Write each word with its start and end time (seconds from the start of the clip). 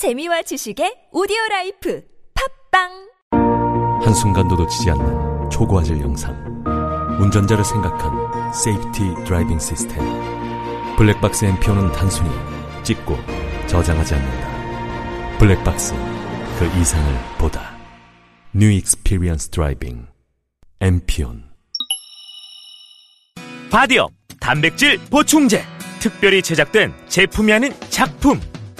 재미와 0.00 0.40
지식의 0.40 1.08
오디오 1.12 1.36
라이프. 1.50 2.02
팟빵! 2.72 2.88
한순간도 4.02 4.56
놓치지 4.56 4.88
않는 4.92 5.50
초고화질 5.50 6.00
영상. 6.00 6.34
운전자를 7.20 7.62
생각한 7.62 8.54
safety 8.54 9.24
driving 9.26 9.58
system 9.58 10.02
블랙박스 10.96 11.44
MPON은 11.44 11.92
단순히 11.92 12.30
찍고 12.82 13.14
저장하지 13.66 14.14
않는다. 14.14 15.38
블랙박스 15.38 15.92
그 16.58 16.64
이상을 16.80 17.14
보다. 17.36 17.76
new 18.54 18.70
experience 18.70 19.50
driving 19.50 20.06
MPON 20.80 21.44
바디업 23.70 24.10
단백질 24.40 24.98
보충제. 25.10 25.62
특별히 26.00 26.40
제작된 26.40 26.94
제품이 27.06 27.52
아닌 27.52 27.74
작품 27.90 28.40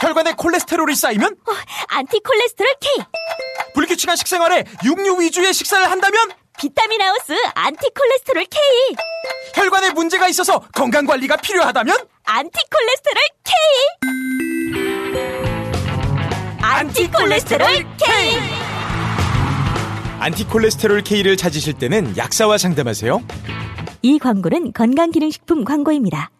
혈관에 0.00 0.32
콜레스테롤이 0.34 0.94
쌓이면? 0.94 1.36
안티콜레스테롤 1.88 2.74
K. 2.80 3.04
불규칙한 3.74 4.16
식생활에 4.16 4.64
육류 4.84 5.20
위주의 5.20 5.52
식사를 5.52 5.90
한다면? 5.90 6.18
비타민 6.58 7.00
하우스 7.02 7.32
안티콜레스테롤 7.54 8.44
K. 8.46 8.60
혈관에 9.54 9.90
문제가 9.90 10.28
있어서 10.28 10.60
건강 10.74 11.06
관리가 11.06 11.36
필요하다면? 11.36 11.96
안티콜레스테롤 12.24 13.22
K. 13.44 13.54
안티콜레스테롤 16.60 17.68
K. 17.98 18.38
안티콜레스테롤 20.20 21.02
K를 21.02 21.36
찾으실 21.36 21.74
때는 21.74 22.16
약사와 22.16 22.56
상담하세요. 22.58 23.20
이 24.02 24.18
광고는 24.18 24.72
건강기능식품 24.72 25.64
광고입니다. 25.64 26.30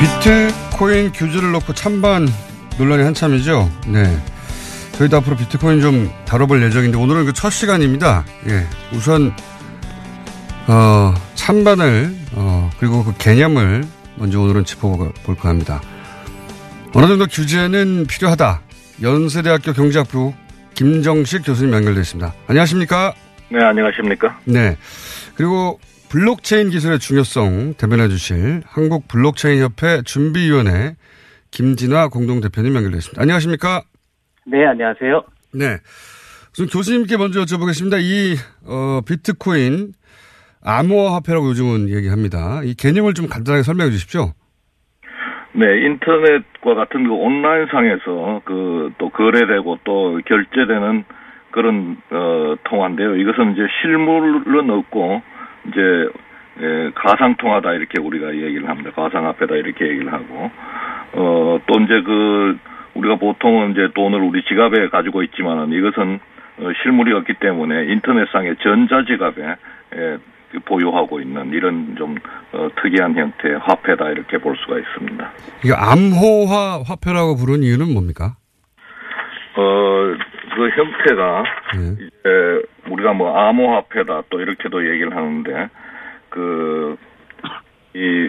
비트코인 0.00 1.12
규제를 1.12 1.50
놓고 1.52 1.72
찬반 1.74 2.28
논란이 2.78 3.02
한참이죠. 3.02 3.68
네. 3.88 4.16
저희도 4.92 5.16
앞으로 5.18 5.36
비트코인 5.36 5.80
좀 5.80 6.10
다뤄볼 6.24 6.62
예정인데 6.62 6.96
오늘은 6.96 7.24
그 7.26 7.32
첫 7.32 7.50
시간입니다. 7.50 8.24
예. 8.48 8.66
우선 8.92 9.32
어, 10.66 11.14
찬반을 11.34 12.14
어, 12.32 12.70
그리고 12.78 13.04
그 13.04 13.14
개념을 13.16 13.84
먼저 14.16 14.40
오늘은 14.40 14.64
짚어볼까 14.64 15.48
합니다. 15.48 15.80
어느 16.94 17.06
정도 17.06 17.26
규제는 17.26 18.06
필요하다. 18.06 18.60
연세대학교 19.02 19.72
경제학부 19.72 20.34
김정식 20.74 21.42
교수님 21.44 21.72
연결되어 21.72 22.02
있습니다. 22.02 22.32
안녕하십니까? 22.48 23.14
네, 23.50 23.62
안녕하십니까? 23.64 24.38
네. 24.44 24.76
그리고 25.36 25.78
블록체인 26.10 26.70
기술의 26.70 26.98
중요성 26.98 27.74
대변해 27.78 28.08
주실 28.08 28.62
한국 28.66 29.08
블록체인 29.08 29.62
협회 29.62 30.02
준비위원회 30.02 30.96
김진화 31.50 32.08
공동대표님 32.08 32.74
연결되어 32.74 32.98
있습니다. 32.98 33.20
안녕하십니까? 33.20 33.82
네, 34.46 34.64
안녕하세요. 34.66 35.24
네. 35.54 35.64
우선 36.52 36.66
교수님께 36.66 37.16
먼저 37.16 37.40
여쭤보겠습니다. 37.40 38.00
이, 38.00 38.34
어, 38.66 39.00
비트코인 39.06 39.92
암호화폐라고 40.64 41.48
요즘은 41.50 41.88
얘기합니다. 41.90 42.62
이 42.64 42.74
개념을 42.74 43.14
좀 43.14 43.28
간단하게 43.28 43.62
설명해 43.62 43.90
주십시오. 43.90 44.32
네, 45.52 45.66
인터넷과 45.86 46.74
같은 46.74 47.04
그 47.04 47.12
온라인상에서 47.12 48.42
그 48.44 48.78
또 48.98 49.10
거래되고 49.10 49.78
또 49.84 50.20
결제되는 50.26 51.04
그런 51.50 51.96
어 52.10 52.56
통화인데요. 52.64 53.16
이것은 53.16 53.52
이제 53.52 53.62
실물은 53.80 54.70
없고 54.70 55.22
이제 55.68 56.08
예, 56.60 56.90
가상 56.94 57.36
통화다 57.36 57.72
이렇게 57.74 58.00
우리가 58.00 58.34
얘기를 58.34 58.68
합니다. 58.68 58.90
가상화폐다 58.94 59.54
이렇게 59.56 59.86
얘기를 59.88 60.12
하고 60.12 60.50
어 61.14 61.58
또 61.66 61.80
이제 61.80 62.02
그 62.02 62.58
우리가 62.94 63.16
보통은 63.16 63.72
이제 63.72 63.88
돈을 63.94 64.20
우리 64.20 64.42
지갑에 64.44 64.88
가지고 64.88 65.22
있지만은 65.22 65.72
이것은 65.72 66.18
어, 66.60 66.70
실물이 66.82 67.12
없기 67.12 67.34
때문에 67.34 67.92
인터넷상의 67.92 68.56
전자지갑에 68.62 69.56
예, 69.96 70.18
보유하고 70.64 71.20
있는 71.20 71.52
이런 71.52 71.94
좀 71.96 72.16
어, 72.52 72.68
특이한 72.82 73.14
형태의 73.16 73.58
화폐다 73.58 74.08
이렇게 74.10 74.38
볼 74.38 74.56
수가 74.56 74.78
있습니다. 74.78 75.30
이게 75.64 75.74
암호화 75.76 76.82
화폐라고 76.86 77.36
부르는 77.36 77.62
이유는 77.62 77.92
뭡니까? 77.92 78.34
어, 79.60 80.14
그 80.54 80.68
형태가 80.70 81.44
예. 81.76 82.04
이제 82.04 82.62
우리가 82.90 83.12
뭐 83.12 83.36
암호화폐다 83.36 84.22
또 84.30 84.40
이렇게도 84.40 84.88
얘기를 84.88 85.14
하는데 85.14 85.68
그 86.30 86.96
이 87.94 88.28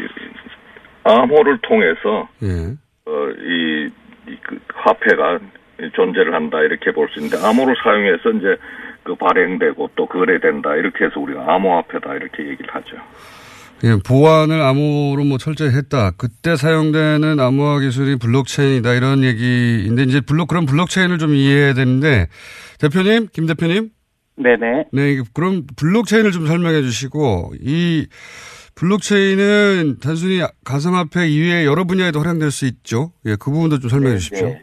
암호를 1.04 1.60
통해서 1.62 2.28
예. 2.44 2.74
어, 3.06 3.30
이, 3.38 3.90
이 4.28 4.38
그 4.44 4.60
화폐가 4.74 5.40
존재를 5.94 6.34
한다 6.34 6.62
이렇게 6.62 6.92
볼 6.92 7.08
수 7.10 7.20
있는데 7.20 7.38
암호를 7.46 7.76
사용해서 7.84 8.30
이제 8.32 8.56
그 9.04 9.16
발행되고 9.16 9.92
또 9.96 10.06
거래된다 10.06 10.76
이렇게 10.76 11.06
해서 11.06 11.20
우리가 11.20 11.54
암호화폐다 11.54 12.16
이렇게 12.16 12.48
얘기를 12.48 12.74
하죠. 12.74 12.98
예, 13.84 13.96
보안을 14.06 14.62
암호로 14.62 15.24
뭐 15.24 15.38
철저히 15.38 15.70
했다. 15.70 16.12
그때 16.12 16.56
사용되는 16.56 17.40
암호화 17.40 17.80
기술이 17.80 18.18
블록체인이다. 18.18 18.94
이런 18.94 19.24
얘기인데, 19.24 20.04
이제 20.04 20.22
블록, 20.22 20.48
그런 20.48 20.66
블록체인을 20.66 21.18
좀 21.18 21.34
이해해야 21.34 21.74
되는데, 21.74 22.28
대표님, 22.80 23.28
김 23.32 23.46
대표님? 23.46 23.90
네네. 24.38 24.86
네, 24.92 25.22
그럼 25.34 25.66
블록체인을 25.76 26.32
좀 26.32 26.48
설명해 26.48 26.82
주시고, 26.82 27.54
이 27.62 28.08
블록체인은 28.76 29.98
단순히 30.02 30.42
가상화폐 30.64 31.28
이외에 31.28 31.66
여러 31.66 31.84
분야에도 31.84 32.20
활용될 32.20 32.52
수 32.52 32.66
있죠. 32.66 33.12
예, 33.26 33.36
그 33.36 33.52
부분도 33.52 33.80
좀 33.80 33.90
설명해 33.90 34.18
주십시오. 34.18 34.56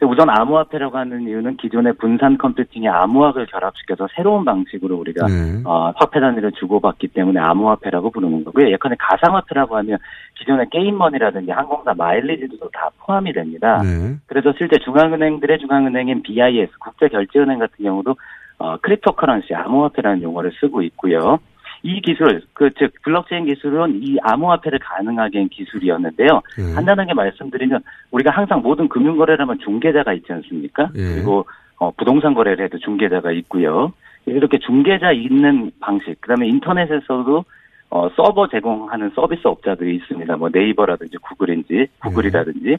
네. 0.00 0.06
우선 0.06 0.30
암호화폐라고 0.30 0.96
하는 0.96 1.22
이유는 1.22 1.56
기존의 1.56 1.94
분산 1.94 2.38
컴퓨팅의 2.38 2.88
암호학을 2.88 3.46
결합시켜서 3.46 4.06
새로운 4.14 4.44
방식으로 4.44 4.96
우리가 4.96 5.26
네. 5.26 5.62
어, 5.64 5.92
화폐 5.96 6.20
단위를 6.20 6.52
주고받기 6.52 7.08
때문에 7.08 7.40
암호화폐라고 7.40 8.10
부르는 8.10 8.44
거고요. 8.44 8.70
예컨대 8.70 8.96
가상화폐라고 8.98 9.76
하면 9.78 9.98
기존의 10.38 10.66
게임머니라든지 10.70 11.50
항공사 11.50 11.94
마일리지도 11.94 12.68
다 12.70 12.90
포함이 13.00 13.32
됩니다. 13.32 13.82
네. 13.82 14.16
그래서 14.26 14.52
실제 14.56 14.78
중앙은행들의 14.78 15.58
중앙은행인 15.58 16.22
BIS 16.22 16.78
국제결제은행 16.78 17.58
같은 17.58 17.84
경우도 17.84 18.14
어, 18.58 18.76
cryptocurrency 18.78 19.54
암호화폐라는 19.54 20.22
용어를 20.22 20.52
쓰고 20.60 20.82
있고요. 20.82 21.38
이 21.82 22.00
기술, 22.00 22.42
그, 22.52 22.70
즉, 22.78 22.92
블록체인 23.02 23.46
기술은 23.46 24.00
이 24.02 24.16
암호화폐를 24.22 24.78
가능하게 24.80 25.38
한 25.38 25.48
기술이었는데요. 25.48 26.42
예. 26.58 26.74
간단하게 26.74 27.14
말씀드리면, 27.14 27.80
우리가 28.10 28.30
항상 28.30 28.62
모든 28.62 28.88
금융 28.88 29.16
거래를 29.16 29.42
하면 29.42 29.58
중개자가 29.60 30.12
있지 30.14 30.32
않습니까? 30.32 30.90
예. 30.96 31.14
그리고, 31.14 31.46
어, 31.78 31.90
부동산 31.92 32.34
거래를 32.34 32.64
해도 32.64 32.78
중개자가 32.78 33.32
있고요. 33.32 33.92
이렇게 34.26 34.58
중개자 34.58 35.12
있는 35.12 35.70
방식, 35.80 36.20
그 36.20 36.28
다음에 36.28 36.46
인터넷에서도 36.48 37.44
어, 37.90 38.08
서버 38.16 38.48
제공하는 38.48 39.10
서비스 39.14 39.46
업자들이 39.46 39.96
있습니다. 39.96 40.36
뭐 40.36 40.50
네이버라든지 40.52 41.16
구글인지, 41.18 41.86
구글이라든지. 42.00 42.76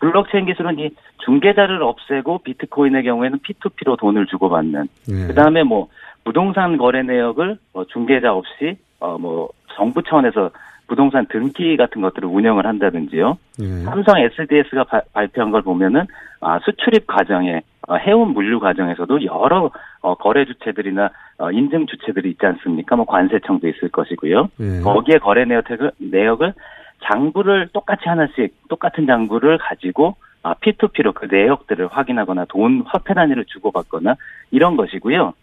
블록체인 0.00 0.46
기술은 0.46 0.78
이 0.78 0.90
중개자를 1.24 1.82
없애고 1.82 2.38
비트코인의 2.38 3.04
경우에는 3.04 3.38
P2P로 3.38 3.98
돈을 3.98 4.26
주고받는. 4.26 4.88
예. 5.10 5.26
그 5.26 5.34
다음에 5.34 5.62
뭐 5.62 5.88
부동산 6.24 6.76
거래 6.76 7.02
내역을 7.02 7.58
뭐 7.72 7.84
중개자 7.86 8.32
없이 8.32 8.76
어뭐 9.00 9.48
정부 9.74 10.02
차원에서 10.02 10.50
부동산 10.90 11.24
등기 11.26 11.76
같은 11.76 12.02
것들을 12.02 12.28
운영을 12.28 12.66
한다든지요. 12.66 13.38
예. 13.62 13.64
삼성 13.84 14.18
SDS가 14.18 14.84
바, 14.84 15.00
발표한 15.12 15.52
걸 15.52 15.62
보면은 15.62 16.04
아, 16.40 16.58
수출입 16.64 17.06
과정에 17.06 17.60
어, 17.86 17.94
해운 17.94 18.32
물류 18.32 18.58
과정에서도 18.58 19.24
여러 19.24 19.70
어, 20.00 20.14
거래 20.16 20.44
주체들이나 20.44 21.10
어, 21.38 21.50
인증 21.52 21.86
주체들이 21.86 22.30
있지 22.30 22.44
않습니까? 22.44 22.96
뭐 22.96 23.06
관세청도 23.06 23.68
있을 23.68 23.88
것이고요. 23.90 24.48
예. 24.60 24.80
거기에 24.80 25.18
거래 25.18 25.44
내역을, 25.44 25.92
내역을 25.98 26.54
장부를 27.04 27.68
똑같이 27.72 28.08
하나씩 28.08 28.52
똑같은 28.68 29.06
장부를 29.06 29.58
가지고 29.58 30.16
아, 30.42 30.54
P2P로 30.54 31.14
그 31.14 31.26
내역들을 31.30 31.86
확인하거나 31.86 32.46
돈 32.48 32.82
화폐 32.86 33.14
단위를 33.14 33.44
주고받거나 33.44 34.16
이런 34.50 34.76
것이고요. 34.76 35.34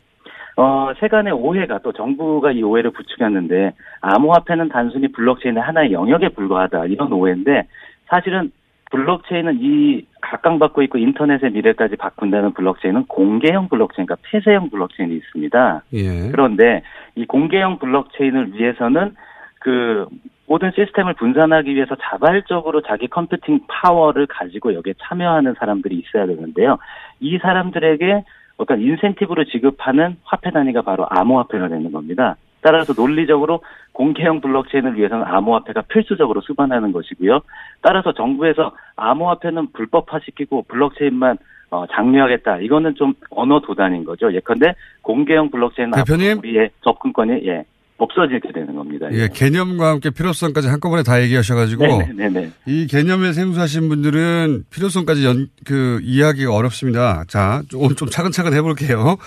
어, 0.57 0.91
세간의 0.99 1.33
오해가 1.33 1.77
또 1.79 1.91
정부가 1.93 2.51
이 2.51 2.63
오해를 2.63 2.89
부추겼는데 2.91 3.73
암호화폐는 4.01 4.69
단순히 4.69 5.07
블록체인의 5.11 5.61
하나의 5.61 5.91
영역에 5.91 6.29
불과하다 6.29 6.85
이런 6.87 7.13
오해인데 7.13 7.67
사실은 8.07 8.51
블록체인은 8.89 9.59
이 9.61 10.05
각광받고 10.21 10.81
있고 10.83 10.97
인터넷의 10.97 11.51
미래까지 11.51 11.97
바꾼다는 11.97 12.53
블록체인은 12.53 13.05
공개형 13.05 13.67
블록체인, 13.69 14.07
그러니까 14.07 14.27
폐쇄형 14.29 14.69
블록체인이 14.69 15.15
있습니다. 15.15 15.83
예. 15.93 16.31
그런데 16.31 16.81
이 17.15 17.25
공개형 17.25 17.77
블록체인을 17.79 18.53
위해서는 18.53 19.13
그 19.59 20.07
모든 20.47 20.71
시스템을 20.71 21.15
분산하기 21.15 21.75
위해서 21.75 21.95
자발적으로 22.01 22.81
자기 22.81 23.07
computing 23.07 23.59
power를 23.67 24.25
가지고 24.27 24.73
여기에 24.73 24.93
참여하는 24.99 25.55
사람들이 25.59 25.97
있어야 25.97 26.25
되는데요. 26.25 26.77
이 27.19 27.37
사람들에게 27.37 28.23
어떤 28.57 28.81
인센티브를 28.81 29.45
지급하는 29.45 30.17
화폐 30.23 30.51
단위가 30.51 30.81
바로 30.81 31.05
암호화폐가 31.09 31.67
되는 31.67 31.91
겁니다. 31.91 32.35
따라서 32.61 32.93
논리적으로 32.93 33.61
공개형 33.93 34.41
블록체인을 34.41 34.97
위해서는 34.97 35.25
암호화폐가 35.25 35.83
필수적으로 35.83 36.41
수반하는 36.41 36.91
것이고요. 36.91 37.39
따라서 37.81 38.13
정부에서 38.13 38.71
암호화폐는 38.95 39.71
불법화시키고 39.73 40.63
블록체인만 40.67 41.37
어, 41.69 41.85
장려하겠다. 41.87 42.59
이거는 42.59 42.95
좀 42.95 43.13
언어 43.29 43.59
도단인 43.59 44.05
거죠. 44.05 44.33
예컨대 44.33 44.73
공개형 45.01 45.49
블록체인 45.49 45.91
대표님? 45.91 46.39
우리의 46.39 46.69
접근권이 46.81 47.45
예 47.45 47.65
없어지게 47.97 48.51
되는 48.53 48.75
겁니다. 48.75 49.07
예, 49.11 49.27
개념과 49.33 49.89
함께 49.89 50.09
필요성까지 50.11 50.67
한꺼번에 50.67 51.03
다 51.03 51.21
얘기하셔가지고 51.21 51.85
네네네. 52.15 52.51
이 52.67 52.87
개념에 52.87 53.33
생소하신 53.33 53.89
분들은 53.89 54.65
필요성까지 54.71 55.25
연, 55.25 55.47
그, 55.65 55.99
이해하기가 56.03 56.53
어렵습니다. 56.53 57.23
자, 57.27 57.61
오늘 57.75 57.95
좀 57.95 58.07
차근차근 58.07 58.53
해볼게요. 58.53 59.17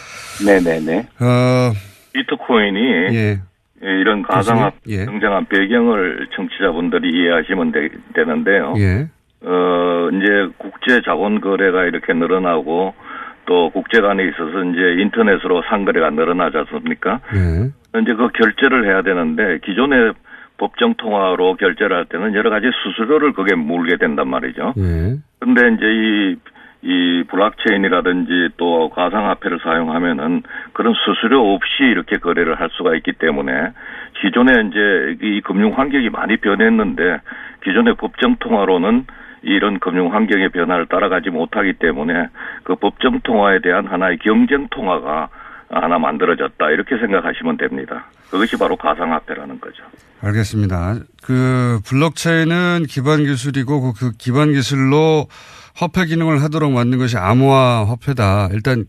네네네. 0.44 0.98
어, 1.20 1.72
비트코인이 2.12 3.14
예. 3.14 3.40
예, 3.82 3.88
이런 4.00 4.22
가상화 4.22 4.72
예. 4.88 5.04
등장한 5.06 5.46
배경을 5.46 6.28
청취자분들이 6.36 7.08
이해하시면 7.10 7.72
되, 7.72 7.88
되는데요. 8.14 8.74
예. 8.78 9.08
어, 9.42 10.10
이제 10.12 10.52
국제 10.58 11.00
자본 11.04 11.40
거래가 11.40 11.84
이렇게 11.84 12.12
늘어나고 12.12 12.94
또 13.50 13.68
국제 13.70 14.00
간에 14.00 14.22
있어서 14.28 14.62
이제 14.62 15.02
인터넷으로 15.02 15.62
상거래가 15.62 16.10
늘어나지 16.10 16.56
않습니까? 16.56 17.18
예. 17.34 18.00
이제 18.00 18.14
그 18.14 18.28
결제를 18.28 18.86
해야 18.86 19.02
되는데 19.02 19.58
기존의 19.64 20.12
법정 20.56 20.94
통화로 20.94 21.56
결제를 21.56 21.96
할 21.96 22.04
때는 22.04 22.36
여러 22.36 22.48
가지 22.48 22.70
수수료를 22.84 23.32
그게 23.32 23.56
물게 23.56 23.96
된단 23.96 24.28
말이죠. 24.28 24.74
예. 24.78 25.16
근데 25.40 25.68
이제 25.74 25.84
이, 25.84 26.36
이 26.82 27.24
블록체인이라든지 27.24 28.50
또 28.56 28.88
가상화폐를 28.90 29.58
사용하면은 29.64 30.44
그런 30.72 30.94
수수료 30.94 31.52
없이 31.52 31.82
이렇게 31.82 32.18
거래를 32.18 32.60
할 32.60 32.68
수가 32.74 32.94
있기 32.94 33.14
때문에 33.14 33.50
기존에 34.20 34.52
이제 34.68 35.16
이 35.26 35.40
금융 35.40 35.72
환경이 35.76 36.08
많이 36.10 36.36
변했는데 36.36 37.18
기존의 37.64 37.96
법정 37.96 38.36
통화로는 38.36 39.06
이런 39.42 39.78
금융 39.78 40.12
환경의 40.12 40.50
변화를 40.50 40.86
따라가지 40.86 41.30
못하기 41.30 41.74
때문에 41.74 42.28
그 42.62 42.74
법정 42.74 43.20
통화에 43.20 43.60
대한 43.62 43.86
하나의 43.86 44.18
경쟁 44.18 44.68
통화가 44.68 45.28
하나 45.70 45.98
만들어졌다 45.98 46.70
이렇게 46.70 46.98
생각하시면 46.98 47.56
됩니다. 47.56 48.06
그것이 48.30 48.56
바로 48.56 48.76
가상화폐라는 48.76 49.60
거죠. 49.60 49.82
알겠습니다. 50.20 50.96
그 51.22 51.80
블록체인은 51.86 52.84
기반 52.88 53.24
기술이고 53.24 53.80
그, 53.80 53.98
그 53.98 54.12
기반 54.18 54.52
기술로 54.52 55.26
화폐 55.74 56.04
기능을 56.06 56.42
하도록 56.42 56.70
만든 56.72 56.98
것이 56.98 57.16
암호화 57.16 57.86
화폐다. 57.88 58.48
일단 58.52 58.84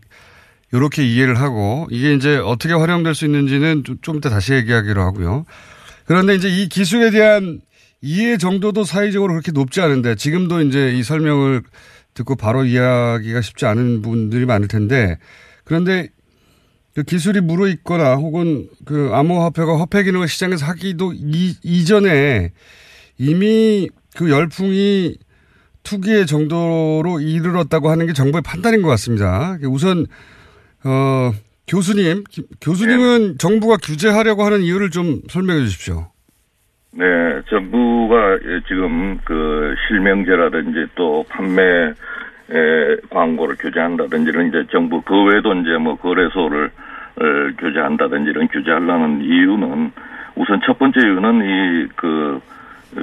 이렇게 0.72 1.04
이해를 1.04 1.36
하고 1.36 1.86
이게 1.90 2.14
이제 2.14 2.36
어떻게 2.36 2.74
활용될 2.74 3.14
수 3.14 3.24
있는지는 3.26 3.84
좀, 3.84 3.96
좀 4.02 4.16
이따 4.16 4.28
다시 4.28 4.54
얘기하기로 4.54 5.00
하고요. 5.00 5.44
그런데 6.06 6.34
이제 6.34 6.48
이 6.48 6.68
기술에 6.68 7.10
대한 7.10 7.60
이해 8.02 8.36
정도도 8.36 8.84
사회적으로 8.84 9.32
그렇게 9.32 9.52
높지 9.52 9.80
않은데 9.80 10.16
지금도 10.16 10.60
이제 10.62 10.92
이 10.92 11.02
설명을 11.02 11.62
듣고 12.14 12.34
바로 12.36 12.64
이해하기가 12.64 13.40
쉽지 13.40 13.64
않은 13.64 14.02
분들이 14.02 14.44
많을 14.44 14.68
텐데 14.68 15.18
그런데 15.64 16.08
그 16.94 17.04
기술이 17.04 17.40
무르익거나 17.40 18.16
혹은 18.16 18.68
그 18.84 19.10
암호화폐가 19.12 19.80
화폐 19.80 20.02
기능을 20.02 20.28
시장에서 20.28 20.66
하기도 20.66 21.12
이, 21.14 21.54
이전에 21.62 22.52
이미 23.16 23.88
그 24.14 24.30
열풍이 24.30 25.16
투기의 25.84 26.26
정도로 26.26 27.20
이르렀다고 27.20 27.90
하는 27.90 28.06
게 28.06 28.12
정부의 28.12 28.42
판단인 28.42 28.82
것 28.82 28.88
같습니다. 28.88 29.58
우선 29.64 30.06
어 30.84 31.32
교수님 31.66 32.24
기, 32.28 32.42
교수님은 32.60 33.38
정부가 33.38 33.78
규제하려고 33.78 34.44
하는 34.44 34.62
이유를 34.62 34.90
좀 34.90 35.22
설명해 35.30 35.64
주십시오. 35.64 36.11
네, 36.94 37.40
정부가 37.48 38.38
지금 38.68 39.18
그 39.24 39.74
실명제라든지 39.88 40.86
또 40.94 41.24
판매 41.26 41.62
에, 41.62 42.96
광고를 43.08 43.56
규제한다든지 43.56 44.28
이런 44.28 44.48
이제 44.48 44.66
정부 44.70 45.00
그 45.00 45.24
외에도 45.24 45.54
이제 45.54 45.78
뭐 45.78 45.96
거래소를 45.96 46.66
어, 46.66 47.22
규제한다든지 47.58 48.30
이런 48.30 48.46
규제하려는 48.48 49.22
이유는 49.22 49.90
우선 50.34 50.60
첫 50.66 50.78
번째 50.78 51.00
이유는 51.00 51.86
이그 51.86 52.40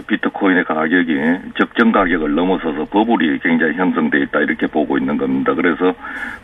비트코인의 0.07 0.65
가격이 0.65 1.13
적정 1.57 1.91
가격을 1.91 2.35
넘어서서 2.35 2.85
버블이 2.85 3.39
굉장히 3.39 3.73
형성돼 3.73 4.21
있다 4.23 4.39
이렇게 4.41 4.67
보고 4.67 4.97
있는 4.97 5.17
겁니다. 5.17 5.53
그래서 5.55 5.93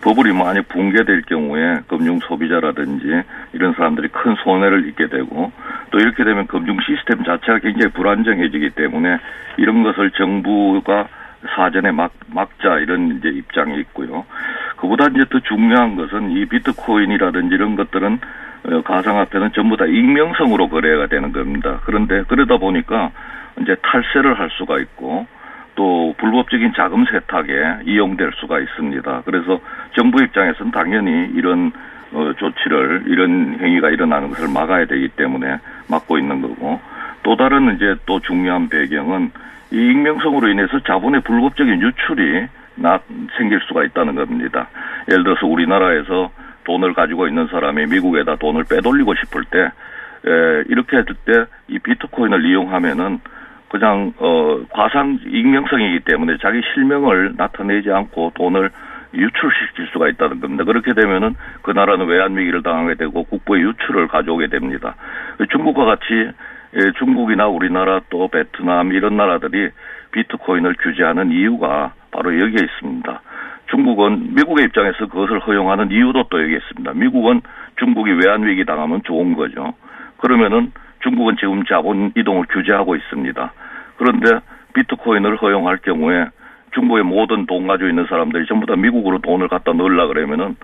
버블이 0.01 0.33
많이 0.33 0.61
붕괴될 0.61 1.23
경우에 1.23 1.79
금융 1.87 2.19
소비자라든지 2.19 3.05
이런 3.53 3.73
사람들이 3.73 4.07
큰 4.07 4.35
손해를 4.43 4.87
입게 4.87 5.07
되고 5.07 5.51
또 5.91 5.99
이렇게 5.99 6.23
되면 6.23 6.47
금융 6.47 6.77
시스템 6.81 7.23
자체가 7.23 7.59
굉장히 7.59 7.91
불안정해지기 7.93 8.71
때문에 8.71 9.19
이런 9.57 9.83
것을 9.83 10.11
정부가 10.11 11.07
사전에 11.55 11.91
막, 11.91 12.11
막자 12.27 12.79
이런 12.79 13.17
이제 13.17 13.29
입장이 13.29 13.79
있고요. 13.81 14.25
그보다 14.77 15.05
이제 15.07 15.23
더 15.29 15.39
중요한 15.39 15.95
것은 15.95 16.31
이 16.31 16.45
비트코인이라든지 16.45 17.53
이런 17.53 17.75
것들은 17.75 18.13
어, 18.15 18.19
가상화폐는 18.83 19.51
전부 19.53 19.77
다 19.77 19.85
익명성으로 19.85 20.69
거래가 20.69 21.07
되는 21.07 21.31
겁니다. 21.31 21.79
그런데 21.85 22.23
그러다 22.27 22.57
보니까 22.57 23.11
이제 23.61 23.75
탈세를 23.81 24.39
할 24.39 24.49
수가 24.51 24.79
있고 24.79 25.27
또 25.75 26.15
불법적인 26.17 26.73
자금 26.75 27.05
세탁에 27.05 27.83
이용될 27.85 28.31
수가 28.35 28.59
있습니다. 28.59 29.23
그래서 29.25 29.59
정부 29.95 30.21
입장에서는 30.23 30.71
당연히 30.71 31.29
이런 31.33 31.71
어, 32.11 32.31
조치를 32.37 33.03
이런 33.07 33.57
행위가 33.59 33.89
일어나는 33.89 34.29
것을 34.29 34.47
막아야 34.47 34.85
되기 34.85 35.09
때문에 35.09 35.57
막고 35.89 36.17
있는 36.17 36.41
거고 36.41 36.79
또 37.23 37.35
다른 37.35 37.75
이제 37.75 37.95
또 38.05 38.19
중요한 38.19 38.69
배경은 38.69 39.31
이 39.71 39.75
익명성으로 39.75 40.47
인해서 40.49 40.79
자본의 40.79 41.21
불법적인 41.21 41.81
유출이 41.81 42.47
나 42.75 42.99
생길 43.37 43.59
수가 43.67 43.83
있다는 43.83 44.15
겁니다. 44.15 44.67
예를 45.09 45.23
들어서 45.23 45.45
우리나라에서 45.47 46.31
돈을 46.65 46.93
가지고 46.93 47.27
있는 47.27 47.47
사람이 47.47 47.85
미국에다 47.87 48.35
돈을 48.35 48.65
빼돌리고 48.69 49.15
싶을 49.15 49.43
때 49.45 49.59
에, 49.59 50.63
이렇게 50.67 50.97
했을 50.97 51.15
때 51.25 51.45
이 51.67 51.79
비트코인을 51.79 52.45
이용하면은 52.45 53.19
그냥 53.69 54.13
어 54.17 54.59
과상 54.69 55.19
익명성이기 55.25 56.01
때문에 56.05 56.37
자기 56.41 56.61
실명을 56.73 57.33
나타내지 57.35 57.91
않고 57.91 58.33
돈을 58.35 58.69
유출시킬 59.13 59.87
수가 59.91 60.09
있다는 60.09 60.39
겁니다. 60.39 60.63
그렇게 60.63 60.93
되면은 60.93 61.35
그 61.61 61.71
나라는 61.71 62.05
외환 62.05 62.37
위기를 62.37 62.61
당하게 62.61 62.95
되고 62.95 63.23
국부의 63.23 63.63
유출을 63.63 64.07
가져오게 64.07 64.47
됩니다. 64.47 64.95
중국과 65.51 65.85
같이 65.85 66.31
예, 66.75 66.91
중국이나 66.99 67.47
우리나라 67.47 68.01
또 68.09 68.27
베트남 68.27 68.91
이런 68.91 69.15
나라들이 69.15 69.69
비트코인을 70.11 70.75
규제하는 70.81 71.31
이유가 71.31 71.93
바로 72.11 72.37
여기에 72.39 72.59
있습니다. 72.63 73.21
중국은 73.67 74.35
미국의 74.35 74.65
입장에서 74.65 75.07
그것을 75.07 75.39
허용하는 75.39 75.91
이유도 75.91 76.25
또 76.29 76.41
여기 76.41 76.55
있습니다. 76.55 76.93
미국은 76.93 77.41
중국이 77.77 78.11
외환위기 78.11 78.65
당하면 78.65 79.01
좋은 79.03 79.35
거죠. 79.35 79.73
그러면은 80.17 80.71
중국은 81.01 81.37
지금 81.37 81.63
자본 81.65 82.11
이동을 82.15 82.45
규제하고 82.49 82.95
있습니다. 82.95 83.53
그런데 83.97 84.39
비트코인을 84.73 85.37
허용할 85.37 85.77
경우에 85.77 86.27
중국의 86.73 87.03
모든 87.03 87.45
돈 87.45 87.67
가지고 87.67 87.89
있는 87.89 88.05
사람들이 88.07 88.45
전부 88.47 88.65
다 88.65 88.75
미국으로 88.75 89.19
돈을 89.19 89.47
갖다 89.47 89.71
넣으려 89.73 90.07
그러면은 90.07 90.55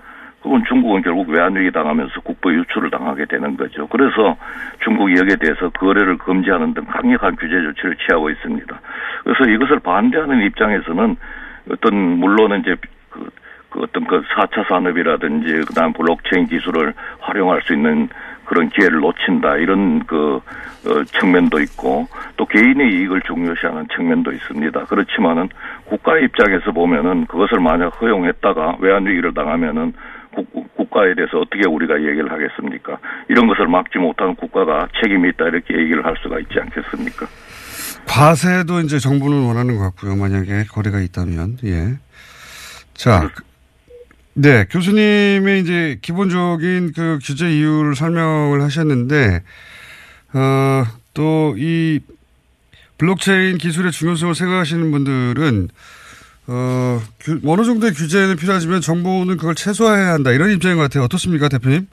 그건 0.42 0.64
중국은 0.68 1.02
결국 1.02 1.28
외환위기 1.28 1.70
당하면서 1.70 2.20
국보 2.20 2.52
유출을 2.52 2.90
당하게 2.90 3.26
되는 3.26 3.56
거죠. 3.56 3.86
그래서 3.86 4.36
중국이 4.82 5.14
여기에 5.16 5.36
대해서 5.36 5.70
거래를 5.70 6.18
금지하는 6.18 6.74
등 6.74 6.84
강력한 6.84 7.36
규제 7.36 7.54
조치를 7.62 7.96
취하고 7.96 8.28
있습니다. 8.28 8.80
그래서 9.22 9.44
이것을 9.44 9.78
반대하는 9.80 10.42
입장에서는 10.42 11.16
어떤 11.70 11.94
물론 11.94 12.60
이제 12.60 12.76
그, 13.10 13.28
그 13.70 13.82
어떤 13.82 14.06
그 14.06 14.22
4차 14.22 14.66
산업이라든지 14.68 15.66
그다음 15.66 15.92
블록체인 15.92 16.46
기술을 16.46 16.94
활용할 17.20 17.62
수 17.62 17.72
있는 17.72 18.08
그런 18.44 18.68
기회를 18.68 19.00
놓친다 19.00 19.56
이런 19.56 20.04
그 20.04 20.40
어, 20.84 21.04
측면도 21.04 21.60
있고 21.60 22.08
또 22.36 22.44
개인의 22.44 22.92
이익을 22.92 23.22
중요시하는 23.22 23.86
측면도 23.94 24.32
있습니다. 24.32 24.84
그렇지만은 24.86 25.48
국가 25.84 26.18
입장에서 26.18 26.72
보면은 26.72 27.26
그것을 27.26 27.60
만약 27.60 28.00
허용했다가 28.00 28.76
외환 28.80 29.06
위기를 29.06 29.32
당하면은 29.32 29.92
국, 30.34 30.90
가에 30.92 31.14
대해서 31.14 31.38
어떻게 31.38 31.66
우리가 31.66 32.02
얘기를 32.02 32.30
하겠습니까? 32.30 32.98
이런 33.28 33.46
것을 33.46 33.66
막지 33.66 33.98
못하는 33.98 34.34
국가가 34.34 34.86
책임이 35.00 35.30
있다 35.30 35.48
이렇게 35.48 35.74
얘기를 35.74 36.04
할 36.04 36.14
수가 36.18 36.38
있지 36.40 36.60
않겠습니까? 36.60 37.26
과세도 38.06 38.80
이제 38.80 38.98
정부는 38.98 39.42
원하는 39.44 39.76
것 39.76 39.84
같고요. 39.84 40.16
만약에 40.16 40.64
거래가 40.64 41.00
있다면 41.00 41.58
예. 41.64 41.98
자, 42.94 43.30
네 44.34 44.66
교수님의 44.70 45.62
이제 45.62 45.98
기본적인 46.02 46.92
그 46.94 47.18
규제 47.22 47.50
이유를 47.50 47.94
설명을 47.96 48.62
하셨는데 48.62 49.42
어, 50.34 50.84
또 51.14 51.54
이 51.56 52.00
블록체인 53.02 53.58
기술의 53.58 53.90
중요성을 53.90 54.34
생각하시는 54.36 54.90
분들은 54.92 55.68
어, 56.46 57.02
규, 57.18 57.40
어느 57.44 57.64
정도의 57.64 57.92
규제는 57.94 58.36
필요하지만 58.36 58.80
정부는 58.80 59.36
그걸 59.38 59.56
최소화해야 59.56 60.12
한다. 60.12 60.30
이런 60.30 60.50
입장인 60.52 60.76
것 60.76 60.84
같아요. 60.84 61.04
어떻습니까, 61.04 61.48
대표님? 61.48 61.88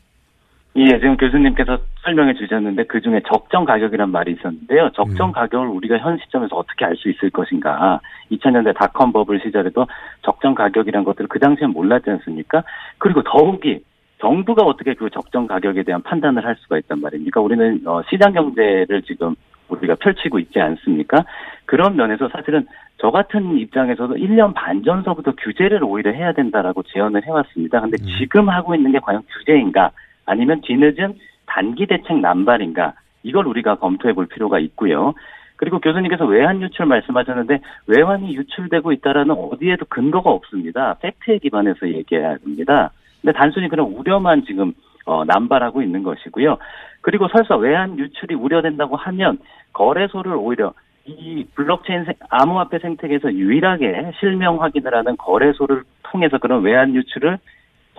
예, 0.75 0.85
지금 0.99 1.17
교수님께서 1.17 1.79
설명해 2.03 2.35
주셨는데 2.35 2.83
그 2.85 3.01
중에 3.01 3.21
적정 3.27 3.65
가격이란 3.65 4.11
말이 4.11 4.33
있었는데요. 4.33 4.91
적정 4.93 5.29
음. 5.29 5.31
가격을 5.31 5.67
우리가 5.67 5.97
현 5.97 6.17
시점에서 6.19 6.55
어떻게 6.55 6.85
알 6.85 6.95
수 6.95 7.09
있을 7.09 7.29
것인가. 7.31 7.99
2000년대 8.31 8.77
닷컴 8.77 9.11
버블 9.11 9.41
시절에도 9.43 9.87
적정 10.21 10.53
가격이란 10.53 11.03
것들을 11.03 11.27
그 11.27 11.39
당시에 11.39 11.67
몰랐지 11.67 12.09
않습니까? 12.11 12.63
그리고 12.97 13.23
더욱이 13.23 13.81
정부가 14.19 14.63
어떻게 14.63 14.93
그 14.93 15.09
적정 15.09 15.47
가격에 15.47 15.83
대한 15.83 16.01
판단을 16.03 16.45
할 16.45 16.55
수가 16.59 16.77
있단 16.77 17.01
말입니까? 17.01 17.41
우리는 17.41 17.81
어, 17.85 18.01
시장 18.09 18.33
경제를 18.33 19.01
지금 19.03 19.35
우리가 19.69 19.95
펼치고 19.95 20.39
있지 20.39 20.59
않습니까? 20.59 21.25
그런 21.65 21.95
면에서 21.95 22.27
사실은 22.29 22.67
저 22.97 23.11
같은 23.11 23.57
입장에서도 23.57 24.15
1년 24.15 24.53
반 24.53 24.83
전서부터 24.83 25.33
규제를 25.35 25.83
오히려 25.83 26.11
해야 26.11 26.33
된다라고 26.33 26.83
제언을 26.83 27.25
해왔습니다. 27.25 27.79
근데 27.81 27.97
음. 28.01 28.05
지금 28.19 28.49
하고 28.49 28.75
있는 28.75 28.91
게 28.91 28.99
과연 28.99 29.23
규제인가 29.37 29.91
아니면 30.29 30.61
뒤늦은 30.61 31.15
단기 31.47 31.87
대책 31.87 32.19
남발인가 32.19 32.93
이걸 33.23 33.47
우리가 33.47 33.75
검토해 33.75 34.13
볼 34.13 34.27
필요가 34.27 34.59
있고요. 34.59 35.13
그리고 35.55 35.79
교수님께서 35.79 36.25
외환 36.25 36.61
유출 36.61 36.85
말씀하셨는데 36.85 37.59
외환이 37.87 38.33
유출되고 38.35 38.93
있다라는 38.93 39.35
어디에도 39.35 39.85
근거가 39.89 40.29
없습니다. 40.29 40.95
팩트에 41.01 41.39
기반해서 41.39 41.89
얘기해야 41.89 42.37
됩니다. 42.37 42.91
근데 43.19 43.33
단순히 43.33 43.67
그런 43.67 43.87
우려만 43.87 44.45
지금 44.45 44.73
어, 45.05 45.25
남발하고 45.25 45.81
있는 45.81 46.03
것이고요. 46.03 46.57
그리고 47.01 47.27
설사 47.27 47.57
외환 47.57 47.97
유출이 47.97 48.35
우려된다고 48.35 48.95
하면 48.95 49.39
거래소를 49.73 50.35
오히려 50.35 50.73
이 51.05 51.45
블록체인 51.55 52.05
암호화폐 52.29 52.79
생태계에서 52.79 53.33
유일하게 53.33 54.11
실명 54.19 54.61
확인을 54.61 54.93
하는 54.93 55.17
거래소를 55.17 55.83
통해서 56.03 56.37
그런 56.37 56.61
외환 56.61 56.93
유출을 56.93 57.39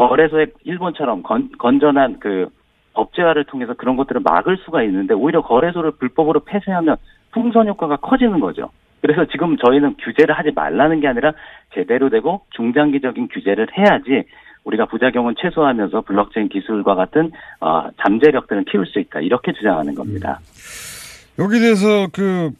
거래소의 0.08 0.46
일본처럼 0.64 1.22
건, 1.22 1.50
건전한 1.58 2.18
그 2.20 2.48
법제화를 2.94 3.44
통해서 3.44 3.74
그런 3.74 3.96
것들을 3.96 4.22
막을 4.24 4.56
수가 4.64 4.82
있는데 4.84 5.12
오히려 5.12 5.42
거래소를 5.42 5.92
불법으로 5.92 6.40
폐쇄하면 6.40 6.96
풍선 7.32 7.68
효과가 7.68 7.96
커지는 7.96 8.40
거죠. 8.40 8.70
그래서 9.02 9.26
지금 9.26 9.56
저희는 9.58 9.96
규제를 10.02 10.36
하지 10.36 10.52
말라는 10.54 11.00
게 11.00 11.08
아니라 11.08 11.32
제대로 11.74 12.08
되고 12.08 12.42
중장기적인 12.56 13.28
규제를 13.28 13.68
해야지 13.76 14.24
우리가 14.64 14.86
부작용은 14.86 15.34
최소화하면서 15.38 16.00
블록체인 16.02 16.48
기술과 16.48 16.94
같은 16.94 17.30
어, 17.60 17.88
잠재력들은 18.02 18.64
키울 18.64 18.86
수 18.86 19.00
있다 19.00 19.20
이렇게 19.20 19.52
주장하는 19.52 19.94
겁니다. 19.94 20.40
음. 20.40 21.44
여기 21.44 21.60
대해서 21.60 22.08
그, 22.12 22.50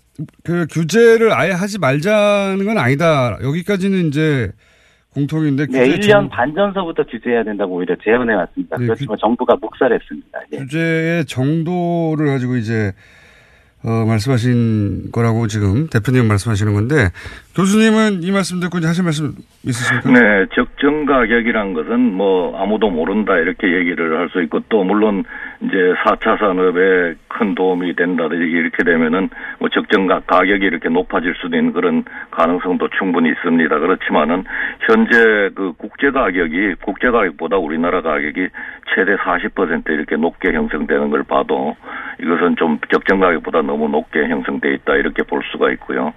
그 0.44 0.66
규제를 0.70 1.32
아예 1.32 1.52
하지 1.52 1.78
말자는 1.78 2.64
건 2.66 2.76
아니다. 2.78 3.38
여기까지는 3.42 4.08
이제 4.08 4.50
공통인데 5.14 5.66
네, 5.66 5.88
1년 5.88 6.08
정... 6.08 6.28
반 6.28 6.54
전서부터 6.54 7.04
규제해야 7.04 7.42
된다고 7.42 7.74
오히려 7.74 7.96
제언해 8.02 8.34
왔습니다. 8.34 8.76
네, 8.78 8.86
그렇지만 8.86 9.16
규... 9.16 9.20
정부가 9.20 9.56
묵살했습니다. 9.60 10.38
예. 10.52 10.56
규제의 10.58 11.24
정도를 11.26 12.26
가지고 12.26 12.56
이제 12.56 12.92
어, 13.82 14.04
말씀하신 14.06 15.10
거라고 15.10 15.46
지금 15.46 15.88
대표님 15.88 16.28
말씀하시는 16.28 16.74
건데 16.74 17.08
교수님은 17.56 18.22
이 18.22 18.30
말씀 18.30 18.60
듣고 18.60 18.76
이제 18.76 18.86
하실 18.86 19.04
말씀 19.04 19.32
있으십니까? 19.64 20.10
네, 20.10 20.46
적정 20.54 21.06
가격이란 21.06 21.72
것은 21.72 21.98
뭐 21.98 22.60
아무도 22.60 22.90
모른다 22.90 23.38
이렇게 23.38 23.72
얘기를 23.74 24.18
할 24.18 24.28
수 24.30 24.42
있고 24.42 24.60
또 24.68 24.84
물론 24.84 25.24
이제 25.62 25.74
4차 26.04 26.38
산업에 26.38 27.14
큰 27.40 27.54
도움이 27.54 27.96
된다든지 27.96 28.44
이렇게 28.44 28.84
되면은 28.84 29.30
뭐 29.60 29.70
적정 29.70 30.06
가격이 30.06 30.62
이렇게 30.62 30.90
높아질 30.90 31.34
수도 31.36 31.56
있는 31.56 31.72
그런 31.72 32.04
가능성도 32.30 32.88
충분히 32.98 33.30
있습니다. 33.30 33.78
그렇지만은 33.78 34.44
현재 34.80 35.48
그 35.54 35.72
국제 35.78 36.10
가격이 36.10 36.74
국제 36.82 37.08
가격보다 37.10 37.56
우리나라 37.56 38.02
가격이 38.02 38.48
최대 38.94 39.16
40% 39.16 39.88
이렇게 39.88 40.16
높게 40.16 40.52
형성되는 40.52 41.08
걸 41.08 41.22
봐도 41.22 41.76
이것은 42.20 42.56
좀 42.56 42.78
적정 42.92 43.20
가격보다 43.20 43.62
너무 43.62 43.88
높게 43.88 44.28
형성돼 44.28 44.74
있다 44.74 44.96
이렇게 44.96 45.22
볼 45.22 45.40
수가 45.50 45.70
있고요. 45.72 46.12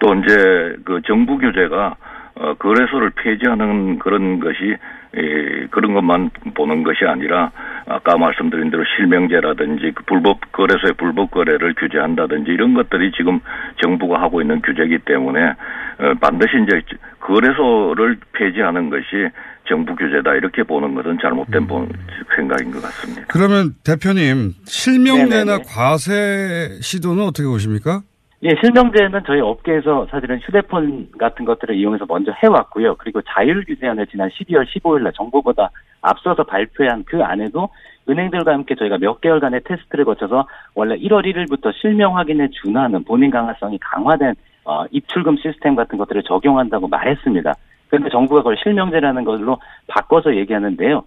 또 0.00 0.12
이제 0.14 0.76
그 0.84 1.00
정부 1.06 1.38
규제가 1.38 1.94
어, 2.36 2.54
거래소를 2.54 3.10
폐지하는 3.10 3.98
그런 3.98 4.40
것이 4.40 4.76
예, 5.16 5.66
그런 5.70 5.94
것만 5.94 6.30
보는 6.54 6.82
것이 6.82 7.04
아니라 7.04 7.52
아까 7.86 8.18
말씀드린 8.18 8.70
대로 8.70 8.82
실명제라든지 8.96 9.92
그 9.94 10.02
불법 10.04 10.40
거래소의 10.50 10.94
불법 10.94 11.30
거래를 11.30 11.74
규제한다든지 11.74 12.50
이런 12.50 12.74
것들이 12.74 13.12
지금 13.12 13.38
정부가 13.80 14.20
하고 14.20 14.40
있는 14.40 14.60
규제이기 14.62 14.98
때문에 15.04 15.40
어, 15.40 16.14
반드시 16.20 16.56
이제 16.66 16.82
거래소를 17.20 18.18
폐지하는 18.32 18.90
것이 18.90 19.30
정부 19.68 19.94
규제다 19.94 20.34
이렇게 20.34 20.64
보는 20.64 20.94
것은 20.94 21.18
잘못된 21.22 21.62
음. 21.70 21.88
생각인 22.36 22.72
것 22.72 22.82
같습니다. 22.82 23.22
그러면 23.28 23.74
대표님 23.84 24.52
실명제나 24.64 25.44
네네네. 25.44 25.62
과세 25.68 26.78
시도는 26.80 27.22
어떻게 27.22 27.46
보십니까? 27.46 28.02
예, 28.46 28.50
실명제는 28.60 29.22
저희 29.26 29.40
업계에서 29.40 30.06
사실은 30.10 30.38
휴대폰 30.38 31.08
같은 31.18 31.46
것들을 31.46 31.74
이용해서 31.76 32.04
먼저 32.06 32.30
해왔고요. 32.30 32.96
그리고 32.96 33.22
자율 33.22 33.64
규제안을 33.64 34.06
지난 34.08 34.28
12월 34.28 34.66
15일 34.66 35.02
날 35.02 35.14
정부보다 35.14 35.70
앞서서 36.02 36.44
발표한 36.44 37.04
그 37.06 37.24
안에도 37.24 37.70
은행들과 38.06 38.52
함께 38.52 38.74
저희가 38.74 38.98
몇 38.98 39.22
개월간의 39.22 39.62
테스트를 39.64 40.04
거쳐서 40.04 40.46
원래 40.74 40.94
1월 40.96 41.24
1일부터 41.24 41.72
실명 41.80 42.18
확인에 42.18 42.48
준하는 42.50 43.04
본인 43.04 43.30
강화성이 43.30 43.78
강화된 43.78 44.34
어, 44.66 44.84
입출금 44.90 45.38
시스템 45.38 45.74
같은 45.74 45.96
것들을 45.96 46.22
적용한다고 46.24 46.86
말했습니다. 46.88 47.54
그런데 47.88 48.10
정부가 48.10 48.40
그걸 48.40 48.58
실명제라는 48.62 49.24
걸로 49.24 49.58
바꿔서 49.86 50.36
얘기하는데요. 50.36 51.02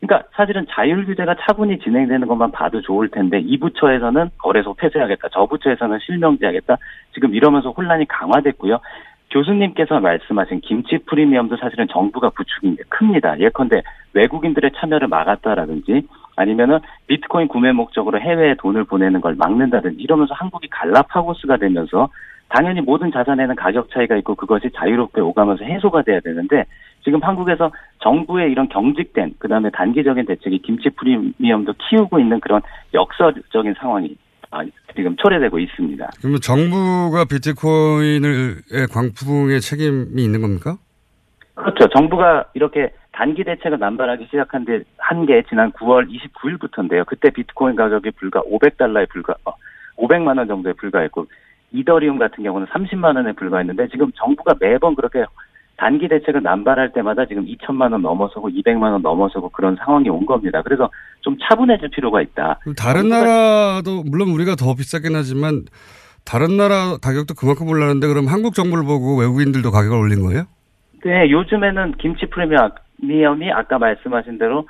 그러니까 0.00 0.28
사실은 0.34 0.66
자율 0.70 1.04
규제가 1.06 1.36
차분히 1.40 1.78
진행되는 1.78 2.28
것만 2.28 2.52
봐도 2.52 2.80
좋을 2.80 3.08
텐데 3.08 3.40
이 3.40 3.58
부처에서는 3.58 4.30
거래소 4.38 4.74
폐쇄하겠다, 4.74 5.28
저 5.32 5.46
부처에서는 5.46 5.98
실명제하겠다. 6.00 6.76
지금 7.14 7.34
이러면서 7.34 7.70
혼란이 7.70 8.06
강화됐고요. 8.06 8.78
교수님께서 9.30 10.00
말씀하신 10.00 10.60
김치 10.60 10.98
프리미엄도 10.98 11.56
사실은 11.56 11.88
정부가 11.88 12.30
부추긴 12.30 12.76
게 12.76 12.82
큽니다. 12.88 13.38
예컨대 13.40 13.82
외국인들의 14.12 14.70
참여를 14.76 15.08
막았다라든지 15.08 16.06
아니면은 16.36 16.78
비트코인 17.06 17.48
구매 17.48 17.72
목적으로 17.72 18.20
해외에 18.20 18.54
돈을 18.54 18.84
보내는 18.84 19.20
걸 19.20 19.34
막는다든지 19.36 20.00
이러면서 20.00 20.34
한국이 20.34 20.68
갈라파고스가 20.68 21.56
되면서 21.56 22.08
당연히 22.48 22.80
모든 22.80 23.10
자산에는 23.10 23.56
가격 23.56 23.90
차이가 23.90 24.16
있고 24.16 24.34
그것이 24.34 24.70
자유롭게 24.74 25.20
오가면서 25.20 25.64
해소가 25.64 26.02
돼야 26.02 26.20
되는데 26.20 26.64
지금 27.04 27.22
한국에서 27.22 27.70
정부의 28.02 28.50
이런 28.50 28.68
경직된 28.68 29.34
그다음에 29.38 29.70
단기적인 29.70 30.26
대책이 30.26 30.60
김치 30.62 30.90
프리미엄도 30.90 31.74
키우고 31.74 32.18
있는 32.18 32.40
그런 32.40 32.60
역사적인 32.94 33.74
상황이 33.78 34.16
아, 34.50 34.64
지금 34.94 35.16
초래되고 35.16 35.58
있습니다. 35.58 36.10
그러면 36.18 36.40
정부가 36.40 37.24
비트코인을 37.24 38.62
광풍의 38.92 39.60
책임이 39.60 40.22
있는 40.22 40.40
겁니까? 40.40 40.76
그렇죠. 41.54 41.88
정부가 41.88 42.44
이렇게 42.54 42.92
단기 43.12 43.42
대책을 43.44 43.78
남발하기 43.78 44.26
시작한 44.30 44.64
게한게 44.64 45.44
지난 45.48 45.72
9월 45.72 46.06
29일부터인데요. 46.08 47.06
그때 47.06 47.30
비트코인 47.30 47.74
가격이 47.74 48.10
불과 48.12 48.42
500달러에 48.42 49.08
불과 49.08 49.34
500만 49.96 50.36
어, 50.36 50.38
원 50.38 50.46
정도에 50.46 50.74
불과했고 50.74 51.26
이더리움 51.76 52.18
같은 52.18 52.42
경우는 52.42 52.66
30만 52.68 53.16
원에 53.16 53.32
불과했는데 53.32 53.88
지금 53.88 54.10
정부가 54.16 54.54
매번 54.60 54.94
그렇게 54.94 55.24
단기 55.76 56.08
대책을 56.08 56.42
남발할 56.42 56.92
때마다 56.92 57.26
지금 57.26 57.44
2천만 57.44 57.92
원 57.92 58.00
넘어서고 58.00 58.48
200만 58.48 58.92
원 58.92 59.02
넘어서고 59.02 59.50
그런 59.50 59.76
상황이 59.76 60.08
온 60.08 60.24
겁니다. 60.24 60.62
그래서 60.62 60.90
좀 61.20 61.36
차분해질 61.42 61.90
필요가 61.90 62.22
있다. 62.22 62.60
다른 62.78 63.10
나라도 63.10 64.02
물론 64.04 64.30
우리가 64.30 64.54
더 64.56 64.74
비싸긴 64.74 65.14
하지만 65.14 65.64
다른 66.24 66.56
나라 66.56 66.96
가격도 67.02 67.34
그만큼 67.34 67.68
올랐는데 67.68 68.06
그럼 68.06 68.26
한국 68.26 68.54
정부를 68.54 68.84
보고 68.84 69.18
외국인들도 69.18 69.70
가격을 69.70 69.98
올린 69.98 70.22
거예요? 70.22 70.44
네, 71.04 71.30
요즘에는 71.30 71.96
김치 71.98 72.26
프리미엄이 72.26 73.52
아까 73.52 73.78
말씀하신 73.78 74.38
대로 74.38 74.66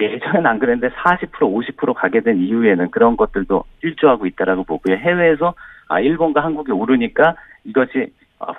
예전엔 0.00 0.46
안 0.46 0.58
그랬는데 0.58 0.92
40% 0.96 1.30
50% 1.40 1.94
가게 1.94 2.20
된 2.20 2.40
이후에는 2.40 2.90
그런 2.90 3.16
것들도 3.16 3.64
일조하고 3.82 4.26
있다라고 4.26 4.64
보고요. 4.64 4.96
해외에서 4.96 5.54
아 5.90 5.98
일본과 6.00 6.42
한국이 6.44 6.70
오르니까 6.70 7.34
이것이 7.64 8.12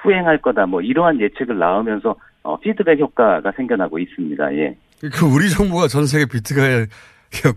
후행할 0.04 0.42
거다 0.42 0.66
뭐 0.66 0.82
이러한 0.82 1.20
예측을 1.22 1.58
나오면서 1.58 2.16
어, 2.44 2.60
피드백 2.60 3.00
효과가 3.00 3.52
생겨나고 3.56 3.98
있습니다. 4.00 4.54
예. 4.56 4.76
그 5.14 5.26
우리 5.26 5.50
정부가 5.50 5.88
전 5.88 6.06
세계 6.06 6.26
비트가 6.26 6.62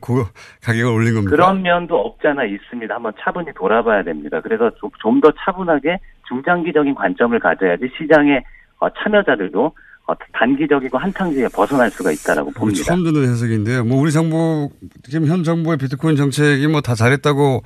고 0.00 0.22
가격을 0.62 0.92
올린 0.92 1.14
겁니다. 1.14 1.30
그런 1.34 1.60
면도 1.62 1.96
없잖아 1.96 2.44
있습니다. 2.44 2.94
한번 2.94 3.12
차분히 3.20 3.48
돌아봐야 3.56 4.04
됩니다. 4.04 4.40
그래서 4.40 4.70
좀 4.80 5.20
더 5.20 5.32
차분하게 5.44 5.98
중장기적인 6.28 6.94
관점을 6.94 7.36
가져야지 7.40 7.90
시장의 7.98 8.42
어, 8.78 8.88
참여자들도 8.90 9.72
어, 10.06 10.14
단기적이고 10.32 10.96
한탕지에 10.98 11.48
벗어날 11.54 11.90
수가 11.90 12.12
있다라고 12.12 12.50
봅니다. 12.52 12.84
처음 12.84 13.02
듣는 13.04 13.22
해석인데요. 13.28 13.84
뭐 13.84 14.00
우리 14.00 14.12
정부 14.12 14.70
지금 15.02 15.26
현 15.26 15.42
정부의 15.42 15.78
비트코인 15.78 16.14
정책이 16.16 16.66
뭐 16.68 16.80
다 16.80 16.94
잘했다고 16.94 17.62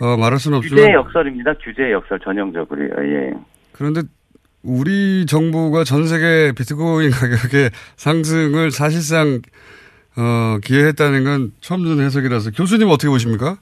어, 0.00 0.16
말할 0.16 0.38
수는 0.38 0.58
없지만 0.58 0.78
규제의 0.78 0.94
역설입니다. 0.94 1.54
규제의 1.54 1.92
역설 1.92 2.18
전형적으로요. 2.20 2.90
예. 3.14 3.32
그런데 3.72 4.02
우리 4.62 5.26
정부가 5.26 5.84
전 5.84 6.06
세계 6.06 6.52
비트코인 6.52 7.10
가격의 7.10 7.70
상승을 7.96 8.70
사실상 8.70 9.40
어, 10.16 10.58
기여했다는 10.64 11.24
건 11.24 11.50
처음 11.60 11.84
듣는 11.84 12.04
해석이라서 12.04 12.50
교수님 12.50 12.88
어떻게 12.88 13.08
보십니까? 13.08 13.56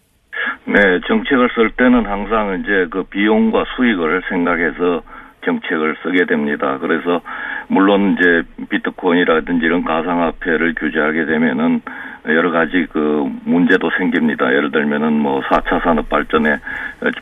네, 0.65 0.81
정책을 1.07 1.51
쓸 1.55 1.71
때는 1.73 2.07
항상 2.07 2.61
이제 2.61 2.87
그 2.91 3.05
비용과 3.05 3.65
수익을 3.77 4.23
생각해서 4.29 5.03
정책을 5.47 5.97
쓰게 6.03 6.27
됩니다. 6.27 6.77
그래서 6.81 7.23
물론 7.69 8.17
이제 8.19 8.43
비트코인이라든지 8.69 9.65
이런 9.65 9.83
가상화폐를 9.85 10.75
규제하게 10.75 11.25
되면은 11.25 11.81
여러 12.29 12.51
가지 12.51 12.87
그 12.93 13.31
문제도 13.45 13.89
생깁니다. 13.97 14.53
예를 14.53 14.73
들면은 14.73 15.13
뭐 15.13 15.41
4차 15.43 15.83
산업 15.85 16.09
발전에 16.09 16.59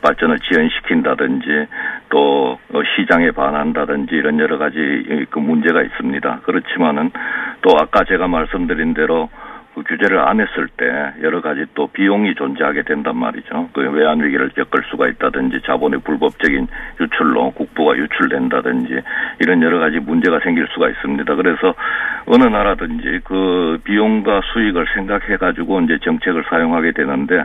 발전을 0.01 0.39
지연시킨다든지 0.41 1.67
또 2.09 2.59
시장에 2.97 3.31
반한다든지 3.31 4.15
이런 4.15 4.41
여러 4.41 4.57
가지 4.57 4.79
그 5.31 5.39
문제가 5.39 5.83
있습니다. 5.83 6.41
그렇지만은 6.45 7.11
또 7.61 7.77
아까 7.79 8.05
제가 8.05 8.29
말씀드린 8.29 8.95
대로 8.95 9.29
그 9.75 9.83
규제를 9.83 10.21
안 10.21 10.41
했을 10.41 10.69
때 10.77 10.87
여러 11.23 11.41
가지 11.41 11.65
또 11.75 11.89
비용이 11.89 12.35
존재하게 12.37 12.83
된단 12.83 13.17
말이죠. 13.17 13.71
그 13.73 13.81
외환 13.81 14.23
위기를 14.23 14.51
겪을 14.51 14.85
수가 14.91 15.09
있다든지 15.09 15.63
자본의 15.67 16.01
불법적인 16.05 16.69
유출로 17.01 17.51
국부가 17.51 17.97
유출된다든지 17.97 19.01
이런 19.41 19.63
여러 19.63 19.81
가지 19.81 19.99
문제가 19.99 20.39
생길 20.41 20.69
수가 20.69 20.89
있습니다. 20.91 21.35
그래서 21.35 21.75
어느 22.27 22.45
나라든지 22.45 23.21
그 23.25 23.81
비용과 23.85 24.43
수익을 24.53 24.87
생각해 24.95 25.37
가지고 25.39 25.81
이제 25.81 25.99
정책을 26.03 26.45
사용하게 26.49 26.93
되는데 26.93 27.45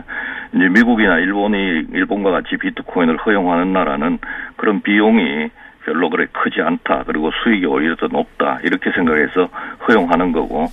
이제 0.54 0.68
미국이나 0.68 1.18
일본이 1.18 1.86
일본과 1.92 2.30
같이 2.30 2.56
비트코인을 2.56 3.16
허용하는 3.16 3.72
나라는 3.72 4.18
그런 4.56 4.80
비용이 4.82 5.50
별로 5.84 6.10
그래 6.10 6.26
크지 6.32 6.60
않다. 6.60 7.04
그리고 7.06 7.30
수익이 7.42 7.66
오히려 7.66 7.96
더 7.96 8.06
높다. 8.06 8.60
이렇게 8.62 8.90
생각해서 8.92 9.48
허용하는 9.88 10.32
거고 10.32 10.66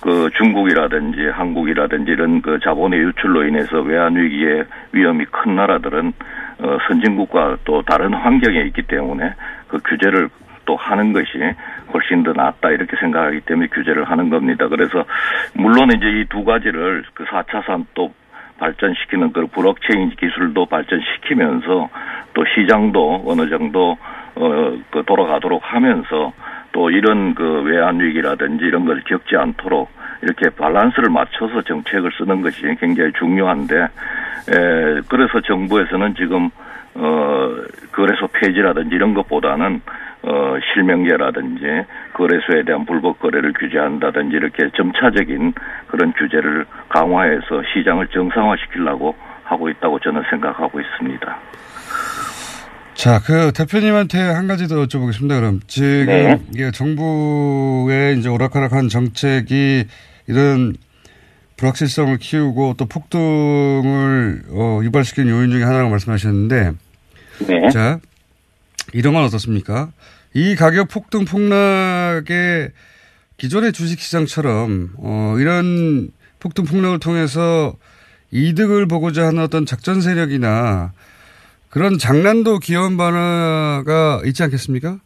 그 0.00 0.30
중국이라든지 0.36 1.26
한국이라든지 1.26 2.10
이런 2.12 2.42
그 2.42 2.58
자본의 2.62 3.00
유출로 3.00 3.44
인해서 3.44 3.80
외환 3.80 4.16
위기의 4.16 4.64
위험이 4.92 5.24
큰 5.26 5.56
나라들은 5.56 6.12
어 6.58 6.78
선진국과 6.88 7.58
또 7.64 7.82
다른 7.82 8.14
환경에 8.14 8.60
있기 8.62 8.82
때문에 8.82 9.34
그 9.68 9.78
규제를 9.84 10.28
또 10.64 10.76
하는 10.76 11.12
것이 11.12 11.26
훨씬 11.92 12.22
더 12.22 12.32
낫다 12.32 12.70
이렇게 12.70 12.96
생각하기 12.96 13.40
때문에 13.42 13.68
규제를 13.68 14.04
하는 14.04 14.30
겁니다. 14.30 14.68
그래서 14.68 15.04
물론 15.54 15.90
이제 15.92 16.06
이 16.06 16.24
두 16.28 16.44
가지를 16.44 17.04
그 17.14 17.24
4차 17.24 17.64
산업 17.64 18.12
발전시키는 18.58 19.32
그 19.32 19.46
블록체인 19.46 20.10
기술도 20.10 20.66
발전시키면서 20.66 21.88
또 22.34 22.44
시장도 22.54 23.24
어느 23.26 23.48
정도 23.48 23.92
어 23.92 23.98
그 24.36 25.02
돌아가도록 25.06 25.62
하면서 25.64 26.32
또 26.72 26.90
이런 26.90 27.34
그 27.34 27.62
외환 27.62 27.98
위기라든지 28.00 28.64
이런 28.64 28.84
걸 28.84 29.00
겪지 29.06 29.36
않도록 29.36 29.88
이렇게 30.22 30.50
밸런스를 30.50 31.08
맞춰서 31.08 31.62
정책을 31.62 32.10
쓰는 32.18 32.42
것이 32.42 32.62
굉장히 32.78 33.12
중요한데 33.12 33.76
에, 33.82 35.00
그래서 35.08 35.40
정부에서는 35.40 36.14
지금 36.14 36.50
어 36.94 37.54
거래소 37.92 38.26
폐지라든지 38.28 38.94
이런 38.94 39.14
것보다는 39.14 39.80
어 40.22 40.56
실명제라든지 40.72 41.84
거래소에 42.14 42.62
대한 42.64 42.86
불법 42.86 43.18
거래를 43.20 43.52
규제한다든지 43.52 44.36
이렇게 44.36 44.68
점차적인 44.70 45.52
그런 45.88 46.12
규제를 46.12 46.64
강화해서 46.88 47.62
시장을 47.72 48.08
정상화시키려고 48.08 49.14
하고 49.44 49.68
있다고 49.68 49.98
저는 50.00 50.22
생각하고 50.30 50.80
있습니다. 50.80 51.38
자, 52.96 53.20
그 53.24 53.52
대표님한테 53.52 54.18
한 54.18 54.46
가지 54.46 54.68
더 54.68 54.76
여쭤보겠습니다. 54.86 55.28
그럼 55.28 55.60
지금 55.66 56.06
네. 56.06 56.40
이게 56.52 56.70
정부의 56.70 58.18
이제 58.18 58.28
오락가락한 58.28 58.88
정책이 58.88 59.84
이런 60.26 60.76
불확실성을 61.56 62.16
키우고 62.18 62.74
또 62.78 62.86
폭등을 62.86 64.44
어, 64.50 64.80
유발시키는 64.82 65.30
요인 65.30 65.50
중에 65.50 65.62
하나라고 65.62 65.90
말씀하셨는데, 65.90 66.72
네. 67.46 67.70
자 67.70 68.00
이런 68.92 69.14
건 69.14 69.24
어떻습니까? 69.24 69.90
이 70.34 70.54
가격 70.54 70.88
폭등 70.88 71.26
폭락의 71.26 72.70
기존의 73.36 73.72
주식시장처럼 73.72 74.94
어, 74.96 75.36
이런 75.38 76.10
폭등 76.40 76.64
폭락을 76.64 76.98
통해서 76.98 77.74
이득을 78.30 78.86
보고자 78.86 79.26
하는 79.26 79.42
어떤 79.42 79.66
작전 79.66 80.00
세력이나 80.00 80.92
그런 81.76 81.98
장난도 81.98 82.60
귀여운 82.60 82.96
바나가 82.96 84.22
있지 84.24 84.42
않겠습니까? 84.42 84.96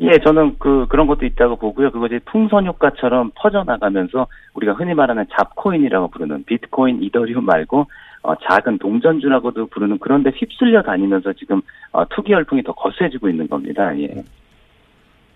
예, 0.00 0.18
저는 0.22 0.56
그 0.58 0.84
그런 0.90 1.06
것도 1.06 1.24
있다고 1.24 1.56
보고요. 1.56 1.90
그것이 1.90 2.20
풍선 2.26 2.66
효과처럼 2.66 3.30
퍼져나가면서 3.34 4.26
우리가 4.52 4.74
흔히 4.74 4.92
말하는 4.92 5.24
잡코인이라고 5.34 6.08
부르는 6.08 6.44
비트코인, 6.44 7.02
이더리움 7.02 7.46
말고 7.46 7.86
어, 8.24 8.34
작은 8.46 8.76
동전주라고도 8.76 9.68
부르는 9.68 10.00
그런데 10.00 10.32
휩쓸려 10.36 10.82
다니면서 10.82 11.32
지금 11.32 11.62
어, 11.92 12.06
투기 12.10 12.32
열풍이 12.32 12.62
더 12.62 12.74
거세지고 12.74 13.30
있는 13.30 13.48
겁니다. 13.48 13.90
예. 13.98 14.22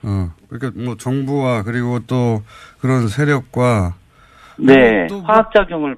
어, 0.03 0.29
그러니까 0.51 0.79
뭐 0.79 0.95
정부와 0.97 1.63
그리고 1.63 2.01
또 2.07 2.43
그런 2.83 3.09
세력과 3.09 3.95
네, 4.59 5.07
뭐 5.09 5.21
화학작용을 5.21 5.97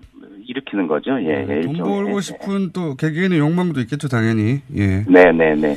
일으키는 0.50 0.88
거죠. 0.88 1.12
예, 1.22 1.44
네, 1.44 1.60
돈 1.60 1.76
벌고 1.78 2.16
예, 2.16 2.20
싶은 2.20 2.72
또 2.72 2.96
개개인의 2.96 3.38
욕망도 3.38 3.80
있겠죠, 3.80 4.08
당연히. 4.08 4.60
예. 4.76 5.04
네, 5.08 5.32
네, 5.32 5.54
네. 5.54 5.76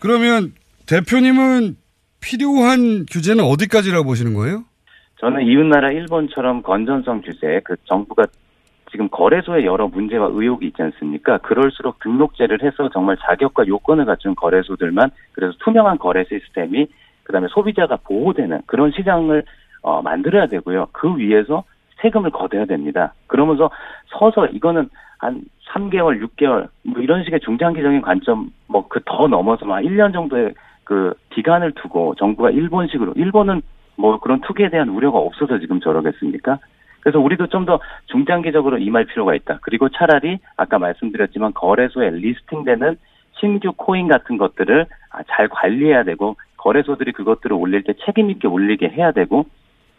그러면 0.00 0.52
대표님은 0.86 1.76
필요한 2.20 3.06
규제는 3.10 3.44
어디까지라고 3.44 4.04
보시는 4.04 4.34
거예요? 4.34 4.64
저는 5.20 5.42
이웃나라 5.42 5.90
일본처럼 5.90 6.62
건전성 6.62 7.22
규제, 7.22 7.60
그 7.64 7.76
정부가 7.84 8.26
지금 8.90 9.08
거래소에 9.08 9.64
여러 9.64 9.88
문제와 9.88 10.28
의혹이 10.32 10.68
있지 10.68 10.80
않습니까? 10.80 11.38
그럴수록 11.38 11.98
등록제를 12.00 12.62
해서 12.62 12.88
정말 12.92 13.16
자격과 13.26 13.66
요건을 13.66 14.04
갖춘 14.04 14.34
거래소들만 14.36 15.10
그래서 15.32 15.52
투명한 15.64 15.98
거래 15.98 16.24
시스템이 16.24 16.86
그다음에 17.24 17.48
소비자가 17.50 17.96
보호되는 17.96 18.62
그런 18.66 18.92
시장을 18.92 19.42
어, 19.82 20.00
만들어야 20.00 20.46
되고요. 20.46 20.88
그 20.92 21.16
위에서 21.18 21.64
세금을 22.04 22.30
걷어야 22.30 22.66
됩니다. 22.66 23.14
그러면서 23.26 23.70
서서 24.18 24.46
이거는 24.46 24.88
한 25.18 25.42
3개월, 25.72 26.22
6개월 26.22 26.68
뭐 26.84 27.00
이런 27.02 27.24
식의 27.24 27.40
중장기적인 27.40 28.02
관점 28.02 28.50
뭐 28.68 28.86
그 28.88 29.00
더 29.06 29.26
넘어서 29.26 29.64
막 29.64 29.80
1년 29.80 30.12
정도의 30.12 30.52
그 30.84 31.14
기간을 31.30 31.72
두고 31.72 32.14
정부가 32.16 32.50
일본식으로 32.50 33.14
일본은 33.16 33.62
뭐 33.96 34.18
그런 34.20 34.40
투기에 34.42 34.68
대한 34.68 34.88
우려가 34.90 35.18
없어서 35.18 35.58
지금 35.58 35.80
저러겠습니까? 35.80 36.58
그래서 37.00 37.18
우리도 37.20 37.46
좀 37.48 37.64
더 37.64 37.80
중장기적으로 38.06 38.76
임할 38.78 39.06
필요가 39.06 39.34
있다. 39.34 39.58
그리고 39.62 39.88
차라리 39.88 40.38
아까 40.56 40.78
말씀드렸지만 40.78 41.54
거래소에 41.54 42.10
listing되는 42.10 42.96
신규 43.40 43.72
코인 43.76 44.08
같은 44.08 44.36
것들을 44.36 44.86
아, 45.10 45.22
잘 45.28 45.48
관리해야 45.48 46.04
되고 46.04 46.36
거래소들이 46.58 47.12
그것들을 47.12 47.54
올릴 47.56 47.82
때 47.82 47.94
책임 48.04 48.30
있게 48.30 48.46
올리게 48.48 48.88
해야 48.88 49.12
되고 49.12 49.46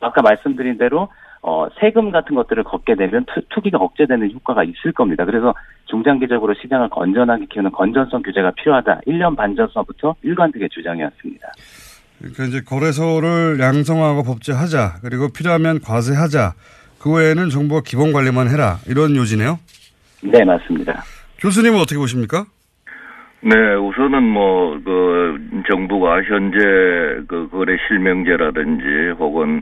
아까 0.02 0.22
말씀드린 0.22 0.78
대로 0.78 1.10
어, 1.48 1.68
세금 1.80 2.10
같은 2.10 2.36
것들을 2.36 2.64
걷게 2.64 2.96
되면 2.96 3.24
투, 3.52 3.62
기가 3.62 3.78
억제되는 3.78 4.32
효과가 4.34 4.64
있을 4.64 4.92
겁니다. 4.94 5.26
그래서 5.26 5.54
중장기적으로 5.86 6.56
시장을 6.56 6.90
건전하게 6.90 7.46
키우는 7.52 7.72
건전성 7.72 8.24
규제가 8.24 8.52
필요하다. 8.58 9.02
1년 9.06 9.38
반 9.38 9.56
전서부터 9.56 10.16
일관되게 10.24 10.68
주장해왔습니다. 10.70 11.48
그러니까 12.18 12.46
이제 12.46 12.62
거래소를 12.62 13.60
양성화하고 13.60 14.24
법제하자. 14.24 15.02
그리고 15.04 15.30
필요하면 15.30 15.82
과세하자. 15.82 16.54
그 16.98 17.14
외에는 17.14 17.52
정부가 17.52 17.82
기본 17.86 18.12
관리만 18.12 18.50
해라. 18.50 18.80
이런 18.88 19.16
요지네요. 19.16 19.60
네, 20.24 20.44
맞습니다. 20.44 21.04
교수님은 21.38 21.80
어떻게 21.80 22.00
보십니까? 22.00 22.48
네, 23.42 23.76
우선은 23.76 24.24
뭐, 24.24 24.80
그, 24.84 25.38
정부가 25.70 26.24
현재 26.24 26.58
그 27.28 27.48
거래 27.52 27.78
실명제라든지 27.88 29.14
혹은, 29.20 29.62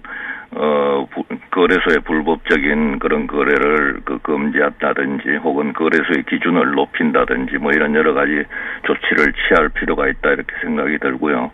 어, 0.52 1.06
부, 1.12 1.24
거래소의 1.52 2.00
불법적인 2.06 3.00
그런 3.00 3.28
거래를 3.28 4.02
그 4.06 4.20
금지한다든지 4.20 5.36
혹은 5.44 5.74
거래소의 5.74 6.24
기준을 6.30 6.72
높인다든지 6.72 7.58
뭐 7.58 7.72
이런 7.72 7.94
여러 7.96 8.14
가지 8.14 8.44
조치를 8.86 9.34
취할 9.34 9.70
필요가 9.70 10.08
있다 10.08 10.32
이렇게 10.32 10.54
생각이 10.62 11.00
들고요. 11.00 11.52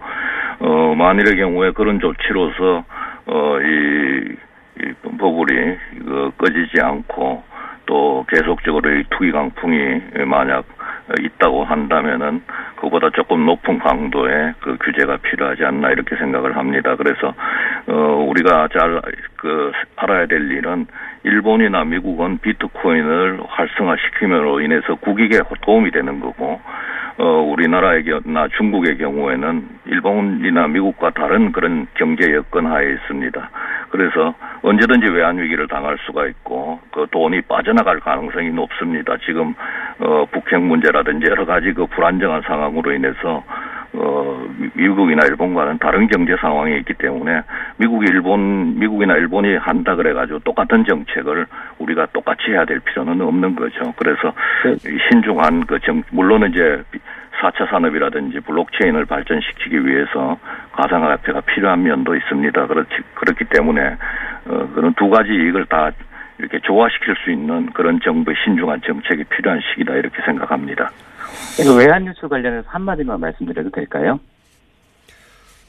어, 0.59 0.95
만일의 0.95 1.37
경우에 1.37 1.71
그런 1.71 1.99
조치로서, 1.99 2.85
어, 3.25 3.59
이, 3.61 4.35
이 4.81 4.93
버블이 5.17 5.77
그 6.05 6.31
꺼지지 6.37 6.81
않고 6.81 7.43
또 7.89 8.23
계속적으로 8.29 8.87
이 8.91 9.03
투기 9.09 9.31
강풍이 9.31 10.01
만약 10.27 10.63
있다고 11.19 11.63
한다면은 11.63 12.43
그보다 12.75 13.09
조금 13.09 13.43
높은 13.47 13.79
강도의 13.79 14.53
그 14.59 14.77
규제가 14.77 15.17
필요하지 15.17 15.65
않나 15.65 15.89
이렇게 15.89 16.15
생각을 16.15 16.55
합니다. 16.55 16.95
그래서 16.95 17.33
어 17.87 18.25
우리가 18.29 18.67
잘 18.71 19.01
그 19.39 19.71
알아야 19.95 20.25
될 20.25 20.51
일은 20.51 20.85
일본이나 21.23 21.85
미국은 21.85 22.39
비트코인을 22.39 23.39
활성화시킴으로 23.47 24.61
인해서 24.61 24.95
국익에 24.95 25.39
도움이 25.61 25.91
되는 25.91 26.19
거고 26.19 26.61
어 27.19 27.41
우리나라에나 27.41 28.47
중국의 28.57 28.97
경우에는 28.97 29.67
일본이나 29.87 30.67
미국과 30.67 31.09
다른 31.09 31.51
그런 31.51 31.85
경제 31.95 32.33
여건 32.33 32.65
하에 32.65 32.93
있습니다. 32.93 33.49
그래서 33.89 34.33
언제든지 34.61 35.07
외환 35.07 35.37
위기를 35.37 35.67
당할 35.67 35.97
수가 36.05 36.27
있고 36.27 36.79
그 36.91 37.07
돈이 37.11 37.41
빠져나갈 37.41 37.99
가능성이 37.99 38.51
높습니다. 38.51 39.17
지금 39.25 39.53
어 39.99 40.25
북핵 40.31 40.61
문제라든지 40.61 41.25
여러 41.29 41.45
가지 41.45 41.73
그 41.73 41.85
불안정한 41.87 42.41
상황으로 42.43 42.93
인해서 42.93 43.43
어 43.93 44.47
미국이나 44.73 45.25
일본과는 45.25 45.79
다른 45.79 46.07
경제 46.07 46.35
상황이 46.37 46.77
있기 46.77 46.93
때문에 46.93 47.41
미국이 47.77 48.05
일본 48.09 48.77
미국이나 48.77 49.15
일본이 49.15 49.55
한다 49.55 49.95
그래가지고 49.95 50.39
똑같은 50.39 50.85
정책을 50.85 51.47
우리가 51.79 52.07
똑같이 52.13 52.51
해야 52.51 52.65
될 52.65 52.79
필요는 52.79 53.19
없는 53.21 53.55
거죠. 53.55 53.93
그래서 53.97 54.33
신중한 55.09 55.65
그 55.65 55.79
정, 55.79 56.03
물론 56.11 56.49
이제 56.51 56.83
4차 57.39 57.69
산업이라든지 57.69 58.41
블록체인을 58.41 59.05
발전시키기 59.05 59.85
위해서 59.85 60.37
가상화폐가 60.73 61.41
필요한 61.41 61.83
면도 61.83 62.15
있습니다. 62.15 62.67
그렇지, 62.67 62.89
그렇기 63.15 63.45
때문에, 63.45 63.95
어, 64.47 64.69
그런 64.73 64.93
두 64.95 65.09
가지 65.09 65.31
이익을 65.31 65.65
다 65.65 65.91
이렇게 66.39 66.59
조화시킬 66.61 67.15
수 67.23 67.31
있는 67.31 67.71
그런 67.73 67.99
정부의 68.03 68.35
신중한 68.43 68.81
정책이 68.85 69.25
필요한 69.25 69.59
시기다 69.69 69.93
이렇게 69.95 70.21
생각합니다. 70.25 70.89
외환 71.77 72.05
유출 72.07 72.29
관련해서 72.29 72.67
한마디만 72.69 73.19
말씀드려도 73.19 73.69
될까요? 73.71 74.19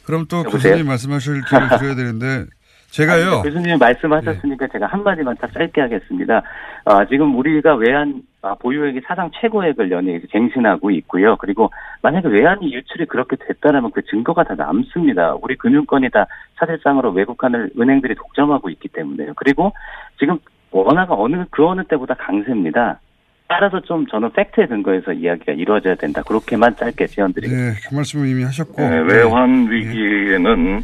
그럼 0.07 0.27
또 0.31 0.39
여보세요? 0.39 0.73
교수님 0.75 0.87
말씀하실 0.87 1.43
기회를 1.49 1.69
드려야 1.79 1.95
되는데 1.97 2.47
제가요. 2.91 3.35
아니, 3.35 3.43
교수님이 3.43 3.77
말씀하셨으니까 3.79 4.67
네. 4.67 4.73
제가 4.73 4.87
한마디만 4.87 5.37
딱 5.41 5.53
짧게 5.53 5.81
하겠습니다. 5.81 6.43
아, 6.85 7.05
지금 7.07 7.37
우리가 7.37 7.75
외환 7.77 8.23
아, 8.43 8.55
보유액이 8.55 9.03
사상 9.07 9.31
최고액을 9.41 9.91
연이에 9.91 10.21
갱신하고 10.31 10.91
있고요. 10.93 11.37
그리고 11.37 11.71
만약에 12.03 12.29
외환이 12.29 12.73
유출이 12.73 13.07
그렇게 13.07 13.37
됐다면 13.37 13.91
그 13.93 14.03
증거가 14.07 14.43
다 14.45 14.55
남습니다. 14.55 15.37
우리 15.41 15.57
금융권이 15.57 16.11
다 16.11 16.27
사실상으로 16.59 17.13
외국한을 17.13 17.71
은행들이 17.79 18.15
독점하고 18.15 18.71
있기 18.71 18.89
때문에요. 18.89 19.35
그리고 19.37 19.73
지금 20.19 20.39
원화가 20.71 21.15
어느 21.15 21.45
그 21.51 21.67
어느 21.67 21.83
때보다 21.85 22.15
강세입니다. 22.15 23.01
따라서 23.49 23.81
좀 23.81 24.07
저는 24.07 24.31
팩트에 24.33 24.67
근거해서 24.67 25.13
이야기가 25.13 25.53
이루어져야 25.53 25.97
된다. 25.97 26.23
그렇게만 26.23 26.77
짧게 26.77 27.09
제언드리겠습니다. 27.09 27.73
네, 27.73 27.89
그 27.89 27.95
말씀을 27.95 28.29
이미 28.29 28.45
하셨고 28.45 28.81
네, 28.81 29.01
외환 29.01 29.69
위기에는 29.69 30.77
네. 30.77 30.83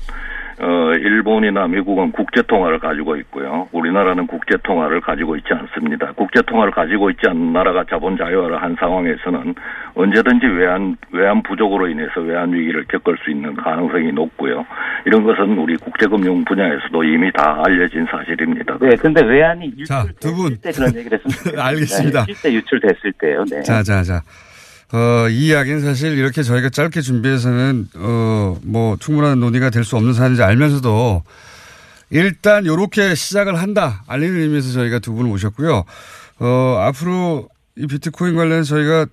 어, 0.59 0.93
일본이나 0.95 1.67
미국은 1.69 2.13
국제 2.13 2.41
통화를 2.43 2.79
가지고 2.79 3.17
있고요. 3.17 3.69
우리나라는 3.73 4.27
국제 4.27 4.57
통화를 4.63 5.03
가지고 5.03 5.37
있지 5.37 5.49
않습니다. 5.53 6.13
국제 6.13 6.41
통화를 6.43 6.73
가지고 6.73 7.11
있지 7.11 7.29
않는 7.29 7.53
나라가 7.53 7.85
자본 7.89 8.17
자유화를 8.17 8.63
한 8.63 8.75
상황에서는 8.79 9.55
언제든지 9.95 10.47
외환 10.47 10.97
외환 11.13 11.43
부족으로 11.43 11.89
인해서 11.89 12.21
외환 12.21 12.53
위기를 12.55 12.87
겪을 12.89 13.19
수 13.23 13.31
있는 13.31 13.55
가능성이 13.55 14.13
높고요. 14.13 14.65
이런 15.05 15.25
것은 15.25 15.59
우리 15.59 15.77
국제금융 15.77 16.45
분야에서도 16.47 17.05
이미 17.05 17.31
다 17.33 17.63
알려진 17.65 18.07
사실입니다. 18.11 18.79
네, 18.81 18.97
근데 18.97 19.23
외환이 19.25 19.75
유출됐을 19.77 20.57
때 20.63 20.73
그런 20.73 20.97
얘기를 20.97 21.21
했으면 21.25 21.61
알겠습니다. 21.61 22.25
실제 22.25 22.53
유출됐을 22.55 23.13
때요. 23.19 23.45
네. 23.51 23.63
자, 23.63 23.83
자, 23.83 24.03
자. 24.03 24.23
어, 24.93 25.29
이 25.29 25.49
이야기는 25.49 25.81
사실 25.81 26.17
이렇게 26.17 26.43
저희가 26.43 26.71
짧게 26.71 27.01
준비해서는, 27.01 27.89
어, 27.97 28.57
뭐, 28.63 28.97
충분한 28.99 29.41
논의가 29.41 29.71
될 29.71 29.85
수 29.85 29.97
없는 29.97 30.13
사안인지 30.15 30.43
알면서도 30.43 31.23
일단 32.11 32.67
요렇게 32.67 33.15
시작을 33.17 33.57
한다. 33.61 34.05
알리는 34.07 34.39
의미에서 34.41 34.73
저희가 34.73 35.01
두 35.01 35.13
분을 35.13 35.29
모셨고요. 35.29 35.85
어, 36.39 36.77
앞으로 36.87 37.49
이 37.77 37.87
비트코인 37.87 38.37
관련해서 38.37 38.77
저희가 38.77 39.07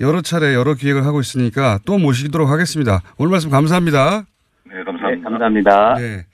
여러 0.00 0.20
차례 0.20 0.54
여러 0.54 0.74
기획을 0.74 1.06
하고 1.06 1.20
있으니까 1.20 1.78
또 1.86 1.96
모시도록 1.98 2.50
하겠습니다. 2.50 3.00
오늘 3.16 3.30
말씀 3.30 3.48
감사합니다. 3.48 4.24
네, 4.66 4.84
감사합니다. 4.84 5.08
네, 5.10 5.22
감사합니다. 5.22 5.94
네. 5.94 6.26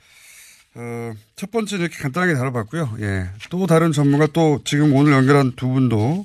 어, 0.75 1.13
첫 1.37 1.51
번째 1.51 1.77
이렇게 1.77 1.97
간단하게 2.03 2.35
다뤄봤고요. 2.35 2.97
예. 3.01 3.27
또 3.51 3.67
다른 3.67 3.93
전문가 3.93 4.27
또 4.33 4.61
지금 4.65 4.95
오늘 4.95 5.13
연결한 5.13 5.53
두 5.57 5.69
분도 5.69 6.25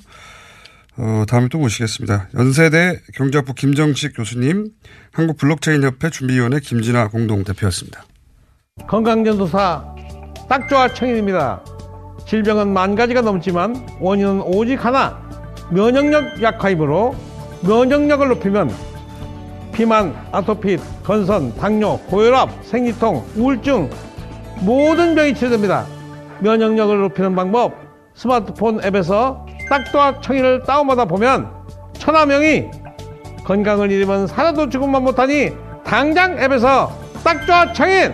어, 0.98 1.26
다음에 1.28 1.50
또 1.50 1.58
모시겠습니다. 1.60 2.30
연세대 2.36 3.02
경제학부 3.16 3.54
김정식 3.54 4.16
교수님, 4.16 4.70
한국 5.12 5.38
블록체인협회 5.38 6.10
준비위원회 6.10 6.60
김진아 6.60 7.10
공동대표였습니다. 7.10 8.06
건강전도사 8.88 9.96
딱좋아 10.48 10.94
청인입니다. 10.94 11.64
질병은 12.28 12.72
만 12.72 12.96
가지가 12.96 13.22
넘지만 13.22 13.88
원인은 14.00 14.42
오직 14.42 14.84
하나, 14.84 15.22
면역력 15.72 16.42
약화이므로 16.42 17.16
면역력을 17.62 18.28
높이면 18.30 18.72
비만, 19.74 20.16
아토피, 20.32 20.78
건선, 21.04 21.54
당뇨, 21.58 21.98
고혈압, 22.08 22.64
생리통, 22.64 23.26
우울증 23.36 23.90
모든 24.62 25.14
병이 25.14 25.36
치료됩니다. 25.36 25.86
면역력을 26.40 26.98
높이는 27.02 27.36
방법 27.36 27.74
스마트폰 28.14 28.82
앱에서 28.84 29.46
딱도와 29.70 30.22
청이를 30.22 30.64
다운받아 30.64 31.06
보면 31.06 31.50
천하 31.94 32.26
명이 32.26 32.70
건강을 33.44 33.92
잃으면 33.92 34.28
살아도 34.28 34.70
죽음만 34.70 35.04
못하니 35.04 35.52
당장 35.84 36.38
앱에서 36.40 36.92
딱좋아 37.24 37.74
청인 37.74 38.14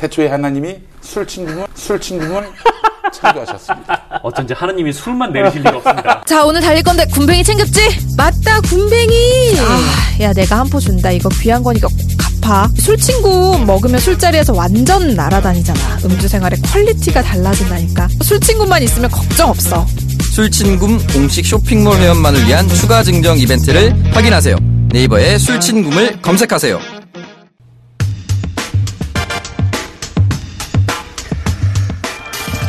태초에 0.00 0.28
하나님이 0.28 0.78
술 1.02 1.26
친구물, 1.26 1.66
술 1.74 2.00
친구물 2.00 2.48
창조하셨습니다. 3.12 4.20
어쩐지 4.22 4.54
하나님이 4.54 4.92
술만 4.92 5.32
내리실 5.32 5.60
리가 5.60 5.76
없습니다. 5.76 6.22
자, 6.26 6.42
오늘 6.44 6.60
달릴 6.62 6.82
건데 6.82 7.04
굼벵이 7.12 7.44
챙겼지? 7.44 7.80
맞다, 8.16 8.60
굼벵이! 8.62 9.58
아, 9.58 10.22
야, 10.22 10.32
내가 10.32 10.60
한 10.60 10.70
포 10.70 10.78
준다. 10.80 11.10
이거 11.10 11.28
귀한 11.40 11.62
거니까 11.62 11.88
꼭 11.88 11.96
갚아. 12.40 12.68
술 12.78 12.96
친구 12.96 13.58
먹으면 13.66 13.98
술자리에서 14.00 14.54
완전 14.54 15.14
날아다니잖아. 15.14 15.98
음주 16.04 16.28
생활의 16.28 16.60
quality가 16.62 17.22
달라진다니까. 17.22 18.08
술 18.22 18.40
친구만 18.40 18.82
있으면 18.82 19.10
걱정 19.10 19.50
없어. 19.50 19.84
술친굼 20.32 20.78
공식 21.12 21.44
쇼핑몰 21.44 21.96
회원만을 21.98 22.46
위한 22.46 22.66
추가 22.68 23.02
증정 23.02 23.36
이벤트를 23.36 23.92
확인하세요. 24.14 24.56
네이버에 24.92 25.36
술친굼을 25.38 26.22
검색하세요. 26.22 26.99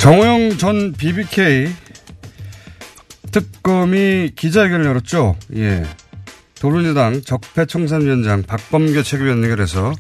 정호영 0.01 0.57
전 0.57 0.93
BBK 0.93 1.67
특검이 3.31 4.31
기자회견을 4.35 4.87
열었죠. 4.87 5.35
예. 5.55 5.83
더불어민주당 6.55 7.21
적폐청산위원장 7.21 8.41
박범계 8.41 9.03
최고위원 9.03 9.43
연결해서 9.43 9.91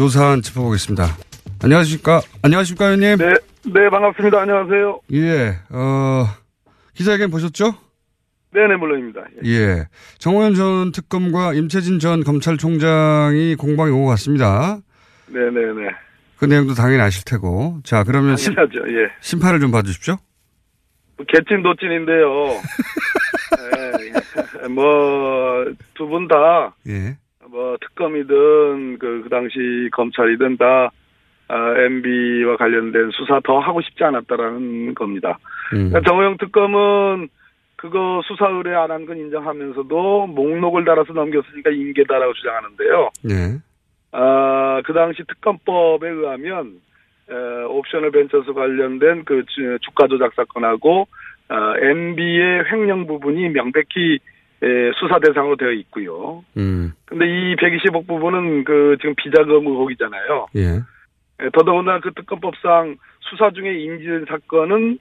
요 0.00 0.08
사안 0.08 0.42
짚어보겠습니다. 0.42 1.16
안녕하십니까? 1.62 2.20
안녕하십니까, 2.42 2.88
의원님? 2.88 3.16
네, 3.16 3.32
네, 3.72 3.88
반갑습니다. 3.88 4.42
안녕하세요. 4.42 5.00
예, 5.14 5.56
어, 5.70 6.26
기자회견 6.94 7.30
보셨죠? 7.30 7.74
네네, 8.52 8.76
물론입니다. 8.76 9.22
예. 9.46 9.50
예. 9.50 9.88
정호연 10.18 10.54
전 10.54 10.92
특검과 10.92 11.54
임채진 11.54 12.00
전 12.00 12.22
검찰총장이 12.22 13.54
공방에 13.54 13.92
오고 13.92 14.08
갔습니다. 14.08 14.78
네네네. 15.28 15.88
그 16.40 16.46
내용도 16.46 16.72
당연히 16.74 17.02
아실 17.02 17.24
테고. 17.24 17.80
자, 17.84 18.02
그러면 18.02 18.36
심, 18.36 18.54
예. 18.54 19.12
심판을 19.20 19.60
좀 19.60 19.70
봐주십시오. 19.70 20.16
개찐 21.28 21.62
도찐인데요. 21.62 22.46
예, 24.62 24.68
뭐, 24.68 25.64
두 25.94 26.06
분 26.08 26.26
다, 26.28 26.74
예. 26.88 27.16
뭐, 27.50 27.76
특검이든, 27.82 28.98
그, 28.98 29.22
그 29.24 29.28
당시 29.28 29.88
검찰이든 29.92 30.56
다, 30.56 30.90
아, 31.48 31.74
MB와 31.76 32.56
관련된 32.56 33.10
수사 33.12 33.40
더 33.44 33.58
하고 33.58 33.82
싶지 33.82 34.02
않았다라는 34.04 34.94
겁니다. 34.94 35.38
음. 35.74 35.90
그러니까 35.90 36.00
정호영 36.08 36.36
특검은 36.38 37.28
그거 37.76 38.22
수사 38.24 38.46
의뢰 38.48 38.74
안 38.76 38.90
한 38.90 39.04
건 39.04 39.16
인정하면서도 39.18 40.26
목록을 40.28 40.84
달아서 40.84 41.12
넘겼으니까 41.12 41.70
인계다라고 41.70 42.32
주장하는데요. 42.34 43.10
네. 43.24 43.58
아, 44.12 44.82
그 44.84 44.92
당시 44.92 45.22
특검법에 45.26 46.08
의하면 46.08 46.80
에, 47.30 47.34
옵셔널 47.64 48.10
벤처스 48.10 48.52
관련된 48.52 49.24
그 49.24 49.44
주- 49.46 49.78
주가 49.82 50.06
조작 50.08 50.34
사건하고 50.34 51.06
아, 51.48 51.74
MB의 51.80 52.64
횡령 52.70 53.06
부분이 53.06 53.48
명백히 53.50 54.18
에, 54.62 54.92
수사 54.98 55.18
대상으로 55.20 55.56
되어 55.56 55.70
있고요. 55.72 56.44
음. 56.56 56.92
근데 57.06 57.26
이 57.26 57.56
120억 57.56 58.06
부분은 58.06 58.64
그 58.64 58.96
지금 59.00 59.14
비자금 59.16 59.66
의혹이잖아요. 59.66 60.46
예. 60.56 60.66
에, 61.40 61.50
더더군다나 61.52 62.00
그 62.00 62.12
특검법상 62.14 62.96
수사 63.20 63.50
중에 63.52 63.72
인지된 63.78 64.26
사건은 64.28 64.98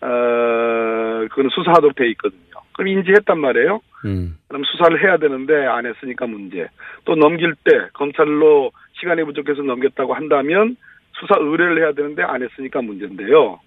어, 0.00 1.26
그건 1.30 1.48
수사하도록 1.50 1.94
되어 1.96 2.06
있거든요. 2.08 2.40
그럼 2.78 2.88
인지했단 2.88 3.40
말이에요. 3.40 3.80
음. 4.04 4.38
그럼 4.46 4.62
수사를 4.62 5.02
해야 5.02 5.16
되는데 5.16 5.66
안 5.66 5.84
했으니까 5.84 6.28
문제. 6.28 6.68
또 7.04 7.16
넘길 7.16 7.56
때 7.64 7.88
검찰로 7.92 8.70
시간이 9.00 9.24
부족해서 9.24 9.62
넘겼다고 9.62 10.14
한다면 10.14 10.76
수사 11.14 11.34
의뢰를 11.40 11.82
해야 11.82 11.90
되는데 11.90 12.22
안 12.22 12.40
했으니까 12.40 12.80
문제인데요. 12.80 13.58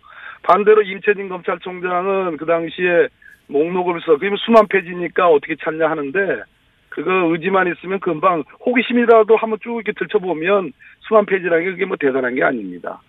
반대로 0.43 0.81
임채진 0.83 1.27
검찰총장은 1.27 2.37
그 2.37 2.45
당시에 2.45 3.09
목록을 3.47 3.99
써. 3.99 4.15
그러면 4.15 4.37
수만 4.45 4.65
페이지니까 4.69 5.27
어떻게 5.27 5.57
찾냐 5.57 5.89
하는데 5.89 6.43
그거 6.87 7.11
의지만 7.33 7.67
있으면 7.67 7.99
금방 7.99 8.45
호기심이라도 8.65 9.35
한번 9.35 9.59
쭉 9.61 9.75
이렇게 9.75 9.91
들춰보면 9.91 10.71
수만 11.01 11.25
페이지라는 11.25 11.65
게 11.65 11.71
그게 11.71 11.83
뭐 11.83 11.97
대단한 11.99 12.33
게 12.33 12.43
아닙니다. 12.45 13.01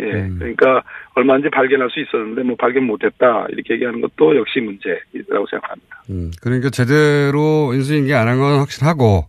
예, 0.00 0.28
그러니까 0.38 0.82
얼마인지 1.14 1.50
발견할 1.50 1.88
수 1.90 2.00
있었는데 2.00 2.42
뭐 2.42 2.56
발견 2.56 2.84
못했다 2.84 3.46
이렇게 3.50 3.74
얘기하는 3.74 4.00
것도 4.00 4.36
역시 4.36 4.60
문제라고 4.60 5.46
생각합니다. 5.48 6.02
음. 6.10 6.30
그러니까 6.42 6.70
제대로 6.70 7.72
인수인계 7.74 8.12
안 8.14 8.26
한 8.28 8.38
건 8.38 8.58
확실하고. 8.58 9.26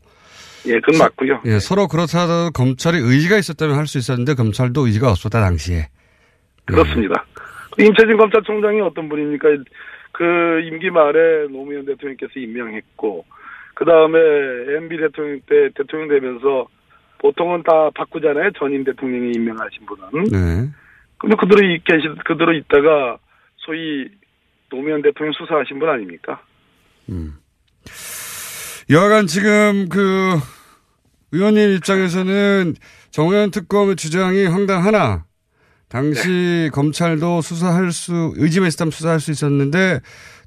예, 0.67 0.79
그건 0.79 0.97
맞고요. 0.97 1.41
예, 1.45 1.59
서로 1.59 1.87
그렇다 1.87 2.21
하더라도 2.23 2.49
검찰이 2.51 2.97
의지가 2.97 3.37
있었다면 3.37 3.75
할 3.75 3.85
수 3.85 3.99
있었는데 3.99 4.33
검찰도 4.33 4.87
의지가 4.87 5.11
없었다, 5.11 5.39
당시에. 5.41 5.87
그렇습니다. 6.65 7.23
임채진 7.77 8.17
검찰총장이 8.17 8.81
어떤 8.81 9.07
분입니까? 9.07 9.49
그 10.11 10.61
임기 10.63 10.89
말에 10.89 11.47
노무현 11.51 11.85
대통령께서 11.85 12.31
임명했고, 12.39 13.25
그 13.75 13.85
다음에 13.85 14.17
MB 14.77 14.97
대통령 14.97 15.39
때 15.47 15.69
대통령 15.75 16.07
되면서 16.07 16.65
보통은 17.19 17.63
다 17.63 17.89
바꾸잖아요. 17.95 18.51
전임 18.57 18.83
대통령이 18.83 19.31
임명하신 19.35 19.85
분은. 19.85 20.23
네. 20.25 20.69
근데 21.17 21.35
그대로 21.35 21.65
이- 21.65 21.79
계시, 21.83 22.07
그대로 22.25 22.53
있다가 22.53 23.17
소위 23.57 24.07
노무현 24.69 25.01
대통령 25.01 25.33
수사하신 25.33 25.79
분 25.79 25.89
아닙니까? 25.89 26.41
여하간 28.89 29.27
지금 29.27 29.89
그 29.89 30.35
의원님 31.31 31.71
입장에서는 31.77 32.73
정의원 33.11 33.51
특검의 33.51 33.95
주장이 33.95 34.45
황당하나 34.45 35.24
당시 35.95 36.27
네. 36.27 36.69
검찰도 36.71 37.39
수사할 37.39 37.93
수 37.93 38.33
의지만 38.35 38.67
있었다면 38.67 38.91
수사할 38.91 39.21
수 39.21 39.31
있었는데 39.31 40.01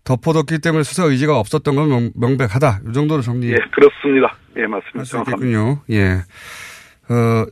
덮어뒀기 0.05 0.59
때문에 0.59 0.83
수사 0.83 1.05
의지가 1.05 1.39
없었던 1.39 1.75
건 1.75 1.89
명, 1.89 2.11
명백하다. 2.15 2.81
이 2.87 2.93
정도로 2.93 3.23
정리. 3.23 3.49
예, 3.53 3.57
그렇습니다. 3.73 4.37
예, 4.59 4.67
맞습니다. 4.67 4.99
할수. 4.99 5.17
있겠군요. 5.21 5.81
예. 5.91 6.19
어, 7.09 7.47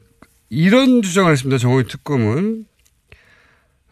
이런 0.51 1.01
주장을 1.01 1.33
했습니다. 1.33 1.57
정호희 1.57 1.85
특검은. 1.85 2.67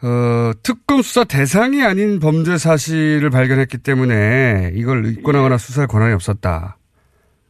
어, 0.03 0.53
특검 0.63 1.01
수사 1.01 1.25
대상이 1.25 1.83
아닌 1.83 2.21
범죄 2.21 2.59
사실을 2.59 3.31
발견했기 3.31 3.79
때문에 3.79 4.73
이걸 4.75 5.07
입건하거나 5.07 5.57
수사할 5.57 5.89
권한이 5.89 6.13
없었다. 6.13 6.77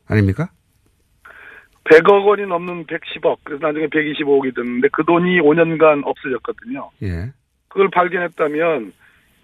아닙니까? 0.06 0.50
100억 1.84 2.26
원이 2.26 2.46
넘는 2.46 2.86
110억, 2.86 3.38
그래서 3.44 3.66
나중에 3.66 3.86
125억이 3.88 4.54
됐는데 4.54 4.88
그 4.92 5.04
돈이 5.04 5.40
5년간 5.40 6.02
없어졌거든요. 6.04 6.90
예. 7.02 7.32
그걸 7.68 7.88
발견했다면 7.90 8.92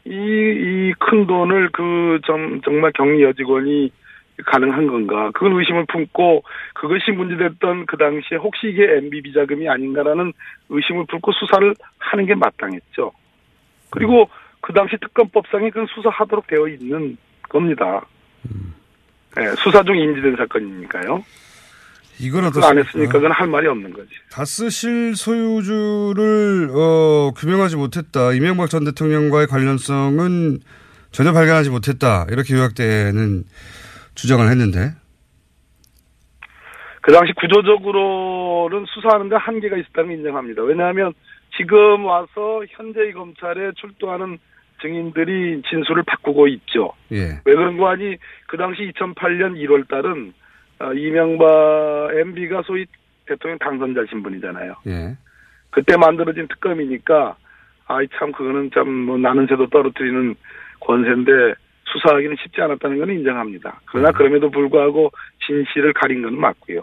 이 0.07 0.11
이 0.11 0.92
큰 0.98 1.26
돈을 1.26 1.70
그 1.72 2.20
정, 2.26 2.61
정말 2.62 2.92
격리 2.92 3.22
여직원이 3.22 3.92
가능한 4.46 4.87
건가? 4.87 5.31
그건 5.35 5.59
의심을 5.59 5.85
품고 5.87 6.42
그것이 6.74 7.11
문제됐던 7.11 7.87
그 7.87 7.96
당시에 7.98 8.38
혹시 8.38 8.68
이게 8.68 8.85
MB 8.96 9.22
비자금이 9.22 9.68
아닌가라는 9.68 10.33
의심을 10.70 11.05
품고 11.07 11.33
수사를 11.33 11.74
하는 11.98 12.26
게 12.26 12.35
마땅했죠. 12.35 13.12
그리고 13.90 14.31
그 14.62 14.72
당시 14.72 14.96
특검법상에 15.00 15.70
그건 15.70 15.87
수사하도록 15.94 16.46
되어 16.46 16.68
있는 16.68 17.16
겁니다. 17.48 18.07
예, 19.38 19.46
수사 19.59 19.83
중 19.83 19.96
인지된 19.98 20.37
사건이니까요. 20.37 21.22
이건 22.20 22.50
그거 22.50 22.66
안 22.66 22.78
어떻습니까? 22.78 22.87
했으니까 22.88 23.12
그건 23.12 23.33
할 23.33 23.46
말이 23.48 23.66
없는 23.66 23.92
거지. 23.92 24.11
다스 24.30 24.68
실 24.70 25.16
소유주를 25.16 26.70
어, 26.72 27.33
규명하지 27.37 27.76
못했다. 27.76 28.33
이명박 28.33 28.68
전 28.68 28.85
대통령과의 28.85 29.46
관련성은 29.46 30.59
전혀 31.11 31.33
발견하지 31.33 31.70
못했다. 31.70 32.26
이렇게 32.30 32.54
요약되는 32.54 33.44
주장을 34.14 34.46
했는데. 34.48 34.92
그 37.02 37.12
당시 37.12 37.33
구조적으로는 37.33 38.85
수사하는데 38.87 39.35
한계가 39.37 39.76
있었다는 39.78 40.11
걸 40.11 40.18
인정합니다. 40.18 40.62
왜냐하면 40.62 41.14
지금 41.56 42.04
와서 42.04 42.62
현재의 42.68 43.12
검찰에 43.12 43.72
출두하는 43.76 44.38
증인들이 44.83 45.62
진술을 45.68 46.04
바꾸고 46.06 46.46
있죠. 46.48 46.92
예. 47.12 47.40
왜 47.44 47.54
그런 47.54 47.76
거 47.76 47.88
아니? 47.88 48.16
그 48.46 48.56
당시 48.56 48.90
2008년 48.92 49.56
1월 49.56 49.88
달은 49.88 50.33
어, 50.81 50.93
이명박 50.95 52.11
MB가 52.14 52.62
소위 52.66 52.87
대통령 53.27 53.59
당선자 53.59 54.01
신분이잖아요. 54.09 54.75
예. 54.88 55.16
그때 55.71 55.97
만들어진 55.97 56.49
특검이니까 56.49 57.37
아이 57.87 58.07
참 58.19 58.33
그거는 58.33 58.71
참 58.75 58.88
뭐 58.88 59.16
나는 59.19 59.47
새도 59.49 59.69
떨어뜨리는 59.69 60.35
권세인데 60.81 61.31
수사하기는 61.93 62.37
쉽지 62.43 62.61
않았다는 62.61 62.99
건 62.99 63.11
인정합니다. 63.11 63.81
그러나 63.87 64.11
그럼에도 64.12 64.51
불구하고 64.51 65.11
진실을 65.47 65.93
가린 65.93 66.23
건 66.23 66.38
맞고요. 66.40 66.81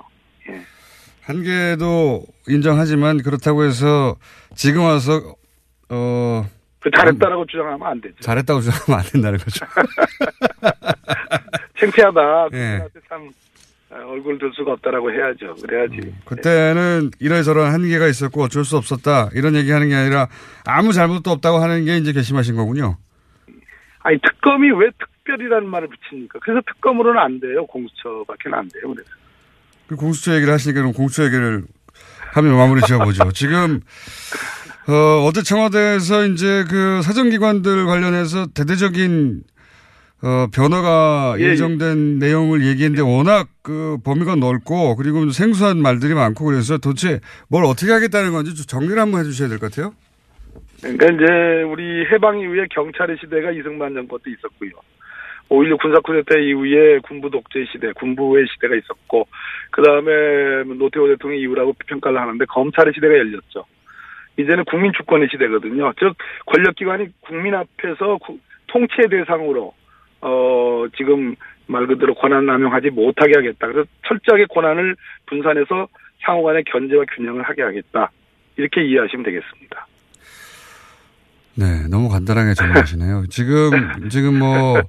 한계도 1.23 2.23
인정하지만 2.47 3.21
그렇다고 3.23 3.63
해서 3.63 4.15
지금 4.55 4.83
와서 4.83 5.35
어그 5.89 6.91
잘했다라고 6.95 7.45
주장하면 7.47 7.87
안 7.87 7.99
되죠. 8.01 8.15
잘했다고 8.19 8.59
주장하면 8.61 8.99
안 8.99 9.05
된다는 9.11 9.39
거죠. 9.39 9.65
창피하다. 11.79 12.47
예. 12.53 12.83
참 13.09 13.27
어, 13.27 13.31
얼굴 14.05 14.37
들 14.37 14.51
수가 14.53 14.73
없다라고 14.73 15.11
해야죠. 15.11 15.55
그래야지. 15.55 16.13
그때는 16.25 17.11
이러저러한 17.19 17.73
한계가 17.73 18.07
있었고 18.07 18.43
어쩔 18.43 18.63
수 18.63 18.77
없었다. 18.77 19.29
이런 19.33 19.55
얘기하는 19.55 19.89
게 19.89 19.95
아니라 19.95 20.27
아무 20.65 20.93
잘못도 20.93 21.31
없다고 21.31 21.57
하는 21.57 21.85
게 21.85 21.97
이제 21.97 22.13
결심하신 22.13 22.55
거군요. 22.55 22.97
아니 23.99 24.19
특검이 24.19 24.71
왜 24.71 24.89
특별이라는 24.99 25.67
말을 25.67 25.87
붙입니까? 25.89 26.39
그래서 26.41 26.61
특검으로는 26.67 27.19
안 27.19 27.39
돼요. 27.39 27.65
공수처밖에 27.65 28.49
안 28.53 28.69
돼요. 28.69 28.93
그래서. 28.93 29.09
그 29.87 29.95
공수처 29.95 30.35
얘기를 30.35 30.53
하시니까 30.53 30.81
그럼 30.81 30.93
공수처 30.93 31.25
얘기를 31.25 31.63
하면 32.33 32.55
마무리 32.55 32.81
지어보죠. 32.81 33.31
지금 33.33 33.81
어, 34.87 35.25
어제 35.25 35.43
청와대에서 35.43 36.25
이제 36.27 36.63
그 36.69 37.01
사정기관들 37.01 37.85
관련해서 37.85 38.47
대대적인 38.47 39.43
어, 40.23 40.47
변화가 40.53 41.35
예, 41.39 41.43
예. 41.43 41.49
예정된 41.49 42.17
내용을 42.19 42.65
얘기했는데 42.65 43.03
워낙 43.03 43.47
그 43.61 43.97
범위가 44.03 44.35
넓고 44.35 44.95
그리고 44.95 45.29
생소한 45.29 45.77
말들이 45.77 46.15
많고 46.15 46.45
그래서 46.45 46.77
도대체 46.79 47.19
뭘 47.49 47.65
어떻게 47.65 47.91
하겠다는 47.91 48.31
건지 48.31 48.55
좀 48.55 48.65
정리를 48.65 48.97
한번 48.99 49.21
해주셔야 49.21 49.47
될 49.47 49.59
것 49.59 49.71
같아요. 49.71 49.93
그러니까 50.81 51.05
이제 51.07 51.63
우리 51.63 52.05
해방 52.05 52.39
이후에 52.39 52.65
경찰의 52.69 53.17
시대가 53.19 53.51
이승만 53.51 53.93
정권 53.93 54.19
때 54.23 54.31
있었고요. 54.31 54.71
5.16 55.49 55.81
군사 55.81 55.99
쿠데타 56.01 56.39
이후에 56.39 56.99
군부 56.99 57.29
독재 57.29 57.65
시대, 57.71 57.91
군부의 57.93 58.45
시대가 58.53 58.75
있었고, 58.75 59.27
그 59.71 59.81
다음에 59.81 60.63
노태우 60.77 61.07
대통령 61.07 61.39
이후라고 61.39 61.73
평가를 61.87 62.19
하는데 62.19 62.45
검찰의 62.45 62.93
시대가 62.93 63.13
열렸죠. 63.17 63.65
이제는 64.37 64.65
국민 64.65 64.91
주권의 64.93 65.29
시대거든요. 65.31 65.93
즉, 65.99 66.15
권력기관이 66.47 67.07
국민 67.21 67.55
앞에서 67.55 68.17
구, 68.17 68.37
통치 68.67 68.95
대상으로, 69.09 69.73
어, 70.21 70.85
지금 70.95 71.35
말 71.67 71.85
그대로 71.87 72.15
권한 72.15 72.45
남용하지 72.45 72.89
못하게 72.91 73.33
하겠다. 73.35 73.67
그래서 73.67 73.87
철저하게 74.07 74.45
권한을 74.49 74.95
분산해서 75.27 75.87
상호 76.25 76.43
간의 76.43 76.63
견제와 76.65 77.03
균형을 77.15 77.43
하게 77.43 77.63
하겠다. 77.63 78.11
이렇게 78.55 78.83
이해하시면 78.85 79.23
되겠습니다. 79.23 79.87
네, 81.55 81.87
너무 81.89 82.09
간단하게 82.09 82.53
정리하시네요. 82.53 83.25
지금, 83.29 84.09
지금 84.09 84.37
뭐, 84.37 84.81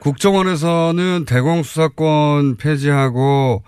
국정원에서는 0.00 1.26
대공 1.26 1.62
수사권 1.62 2.56
폐지하고, 2.56 3.62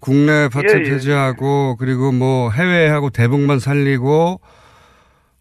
국내 0.00 0.48
파트 0.52 0.76
예, 0.76 0.80
예. 0.80 0.90
폐지하고, 0.90 1.76
그리고 1.78 2.12
뭐, 2.12 2.50
해외하고 2.50 3.08
대북만 3.08 3.58
살리고, 3.58 4.40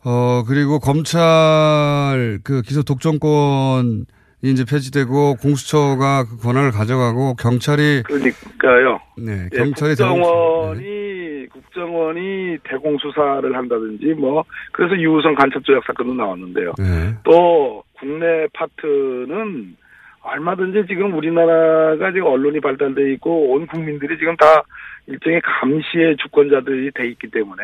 어, 0.06 0.44
그리고 0.48 0.80
검찰 0.80 2.40
그 2.44 2.62
기소 2.62 2.84
독점권 2.84 4.06
이 4.44 4.52
이제 4.52 4.66
폐지되고, 4.70 5.36
공수처가 5.36 6.26
그 6.26 6.38
권한을 6.38 6.72
가져가고, 6.72 7.36
경찰이. 7.36 8.04
그러니까요. 8.04 9.00
네, 9.18 9.48
예, 9.52 9.58
경찰이 9.58 9.96
국정원이 9.96 11.48
국정원이 11.74 12.58
대공수사를 12.64 13.56
한다든지 13.56 14.06
뭐 14.14 14.44
그래서 14.72 14.96
유우성 14.96 15.36
간첩 15.36 15.64
조작 15.64 15.84
사건도 15.86 16.14
나왔는데요. 16.14 16.74
네. 16.78 17.16
또 17.24 17.84
국내 17.94 18.48
파트는 18.54 19.76
얼마든지 20.22 20.86
지금 20.88 21.14
우리나라가 21.16 22.12
지금 22.12 22.28
언론이 22.28 22.60
발달돼 22.62 23.14
있고 23.14 23.52
온 23.52 23.68
국민들이 23.68 24.18
지금 24.18 24.36
다 24.38 24.64
일종의 25.08 25.42
감시의 25.42 26.18
주권자들이 26.18 26.92
돼 26.92 27.08
있기 27.10 27.30
때문에 27.30 27.64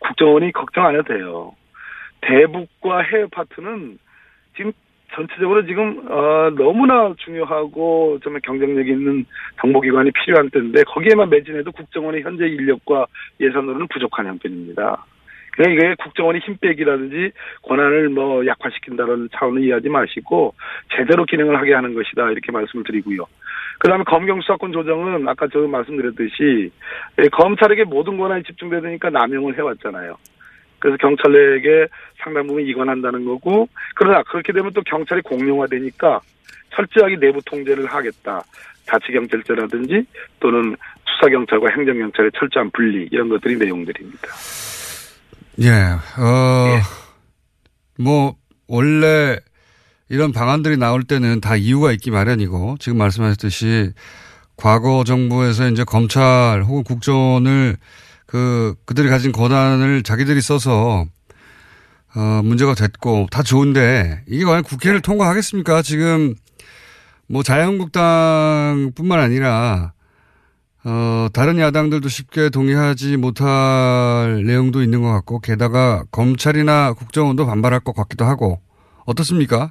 국정원이 0.00 0.52
걱정 0.52 0.86
안 0.86 0.94
해도 0.94 1.04
돼요. 1.04 1.52
대북과 2.22 3.02
해외 3.02 3.26
파트는 3.30 3.98
지금 4.56 4.72
전체적으로 5.14 5.64
지금 5.64 6.02
어, 6.10 6.50
너무나 6.56 7.14
중요하고 7.18 8.18
정말 8.22 8.40
경쟁력 8.42 8.86
있는 8.86 9.24
정보기관이 9.60 10.10
필요한 10.12 10.50
때인데 10.50 10.82
거기에만 10.84 11.30
매진해도 11.30 11.72
국정원의 11.72 12.22
현재 12.22 12.46
인력과 12.46 13.06
예산으로는 13.40 13.86
부족한 13.88 14.26
형편입니다. 14.26 15.04
그러니까 15.52 15.86
이게 15.86 15.94
국정원이 16.02 16.40
힘 16.40 16.56
빼기라든지 16.56 17.30
권한을 17.62 18.08
뭐 18.08 18.44
약화시킨다는 18.44 19.28
차원을 19.32 19.62
이해하지 19.62 19.88
마시고 19.88 20.54
제대로 20.96 21.24
기능을 21.24 21.56
하게 21.56 21.74
하는 21.74 21.94
것이다 21.94 22.30
이렇게 22.30 22.50
말씀을 22.50 22.84
드리고요. 22.84 23.26
그다음에 23.78 24.04
검경 24.04 24.40
수사권 24.40 24.72
조정은 24.72 25.28
아까 25.28 25.46
저 25.52 25.60
말씀드렸듯이 25.60 26.72
예, 27.22 27.28
검찰에게 27.28 27.84
모든 27.84 28.16
권한이 28.16 28.42
집중되니까 28.44 29.10
남용을 29.10 29.56
해왔잖아요. 29.56 30.16
그래서 30.84 30.98
경찰에게 30.98 31.88
상당 32.22 32.46
부분 32.46 32.62
이관한다는 32.66 33.24
거고 33.24 33.66
그러나 33.94 34.22
그렇게 34.24 34.52
되면 34.52 34.70
또 34.74 34.82
경찰이 34.82 35.22
공룡화되니까 35.22 36.20
철저하게 36.76 37.16
내부 37.16 37.40
통제를 37.46 37.86
하겠다. 37.86 38.42
자치경찰제라든지 38.84 40.04
또는 40.40 40.76
수사경찰과 41.06 41.70
행정경찰의 41.74 42.32
철저한 42.38 42.70
분리 42.72 43.08
이런 43.10 43.30
것들이 43.30 43.56
내용들입니다. 43.56 44.28
예, 45.62 45.70
어, 46.20 46.80
뭐, 47.98 48.34
원래 48.68 49.38
이런 50.10 50.32
방안들이 50.32 50.76
나올 50.76 51.02
때는 51.04 51.40
다 51.40 51.56
이유가 51.56 51.92
있기 51.92 52.10
마련이고, 52.10 52.76
지금 52.78 52.98
말씀하셨듯이 52.98 53.92
과거 54.56 55.02
정부에서 55.04 55.68
이제 55.68 55.82
검찰 55.84 56.62
혹은 56.62 56.84
국정원을 56.84 57.76
그, 58.34 58.74
그들이 58.84 59.08
가진 59.08 59.30
권한을 59.30 60.02
자기들이 60.02 60.40
써서, 60.40 61.04
어, 62.16 62.40
문제가 62.42 62.74
됐고, 62.74 63.28
다 63.30 63.44
좋은데, 63.44 64.24
이게 64.26 64.44
과연 64.44 64.64
국회를 64.64 65.02
통과하겠습니까? 65.02 65.82
지금, 65.82 66.34
뭐 67.28 67.44
자유한국당 67.44 68.90
뿐만 68.96 69.20
아니라, 69.20 69.92
어, 70.84 71.28
다른 71.32 71.60
야당들도 71.60 72.08
쉽게 72.08 72.50
동의하지 72.50 73.18
못할 73.18 74.42
내용도 74.44 74.82
있는 74.82 75.00
것 75.00 75.12
같고, 75.12 75.38
게다가 75.38 76.02
검찰이나 76.10 76.92
국정원도 76.94 77.46
반발할 77.46 77.78
것 77.84 77.94
같기도 77.94 78.24
하고, 78.24 78.58
어떻습니까? 79.06 79.70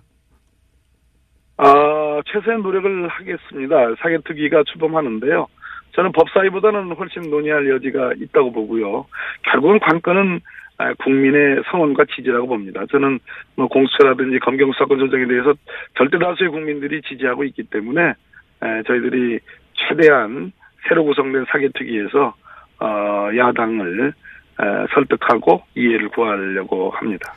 아, 1.58 2.21
최선의 2.32 2.62
노력을 2.63 3.10
하겠습니다. 3.10 3.76
사개특위가 4.02 4.63
출범하는데요. 4.71 5.47
저는 5.95 6.12
법사위보다는 6.12 6.93
훨씬 6.93 7.29
논의할 7.29 7.69
여지가 7.69 8.13
있다고 8.21 8.51
보고요. 8.51 9.06
결국은 9.43 9.79
관건은 9.79 10.39
아, 10.79 10.91
국민의 10.95 11.62
성원과 11.69 12.06
지지라고 12.15 12.47
봅니다. 12.47 12.82
저는 12.91 13.19
뭐 13.56 13.67
공수처라든지 13.67 14.39
검경 14.39 14.71
수사권 14.71 14.97
조정에 14.97 15.27
대해서 15.27 15.53
절대 15.97 16.17
다수의 16.17 16.49
국민들이 16.49 16.99
지지하고 17.03 17.43
있기 17.43 17.63
때문에 17.63 18.01
에, 18.10 18.84
저희들이 18.88 19.39
최대한 19.75 20.51
새로 20.89 21.03
구성된 21.06 21.45
사개특위에서 21.51 22.34
어, 22.79 23.29
야당을 23.38 24.13
에, 24.60 24.63
설득하고 24.95 25.62
이해를 25.75 26.10
구하려고 26.10 26.89
합니다. 26.91 27.34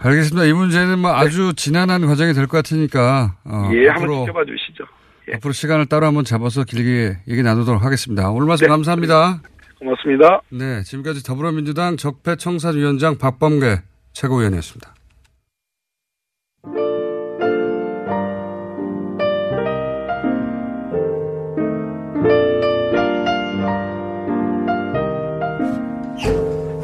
알겠습니다. 0.00 0.46
이 0.46 0.52
문제는 0.52 0.98
뭐 0.98 1.12
아주 1.14 1.54
지난한 1.54 2.04
과정이 2.06 2.32
될 2.34 2.46
것 2.48 2.58
같으니까, 2.58 3.36
어, 3.46 3.70
예, 3.72 3.86
한번 3.88 4.04
앞으로, 4.10 4.20
지켜봐 4.26 4.44
주시죠. 4.44 4.84
앞으로 5.34 5.52
시간을 5.52 5.86
따로 5.86 6.06
한번 6.06 6.24
잡아서 6.24 6.64
길게 6.64 7.18
얘기 7.28 7.42
나누도록 7.42 7.82
하겠습니다. 7.82 8.30
오늘 8.30 8.46
말씀 8.46 8.66
네. 8.66 8.68
감사합니다. 8.68 9.42
고맙습니다. 9.78 10.40
네, 10.50 10.82
지금까지 10.82 11.22
더불어민주당 11.22 11.96
적폐청산위원장 11.96 13.18
박범계 13.18 13.82
최고위원이었습니다. 14.12 14.94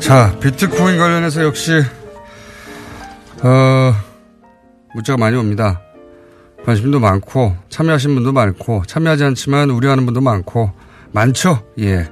자, 0.00 0.36
비트코인 0.40 0.98
관련해서 0.98 1.42
역시, 1.44 1.72
어, 3.42 3.92
문자가 4.94 5.16
많이 5.16 5.36
옵니다. 5.36 5.80
관심도 6.64 7.00
많고, 7.00 7.56
참여하신 7.68 8.14
분도 8.14 8.32
많고, 8.32 8.84
참여하지 8.86 9.24
않지만 9.24 9.70
우려하는 9.70 10.04
분도 10.04 10.20
많고, 10.20 10.70
많죠? 11.12 11.62
예. 11.80 12.08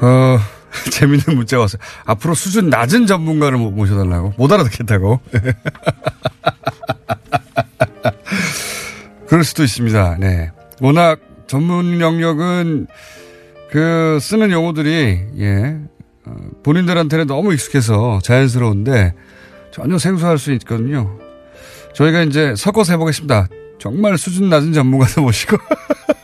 어, 0.00 0.38
재밌는 0.92 1.36
문자가 1.36 1.62
왔어요. 1.62 1.80
앞으로 2.06 2.34
수준 2.34 2.70
낮은 2.70 3.06
전문가를 3.06 3.58
모- 3.58 3.70
모셔달라고. 3.70 4.34
못 4.38 4.50
알아듣겠다고. 4.52 5.20
그럴 9.26 9.44
수도 9.44 9.62
있습니다. 9.62 10.16
네. 10.18 10.50
워낙 10.80 11.20
전문 11.46 12.00
영역은 12.00 12.86
그 13.70 14.18
쓰는 14.20 14.50
용어들이, 14.50 15.20
예, 15.38 15.76
어, 16.24 16.34
본인들한테는 16.62 17.26
너무 17.26 17.52
익숙해서 17.52 18.20
자연스러운데 18.22 19.12
전혀 19.72 19.98
생소할 19.98 20.38
수 20.38 20.52
있거든요. 20.52 21.18
저희가 21.98 22.22
이제 22.22 22.54
섞어서 22.54 22.92
해보겠습니다. 22.92 23.48
정말 23.80 24.16
수준 24.18 24.48
낮은 24.48 24.72
전문가도 24.72 25.22
모시고 25.22 25.56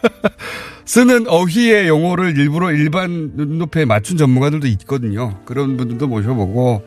쓰는 0.87 1.27
어휘의 1.27 1.89
용어를 1.89 2.39
일부러 2.39 2.71
일반 2.71 3.33
눈높이에 3.35 3.85
맞춘 3.85 4.17
전문가들도 4.17 4.69
있거든요. 4.69 5.37
그런 5.45 5.77
분들도 5.77 6.07
모셔보고 6.07 6.87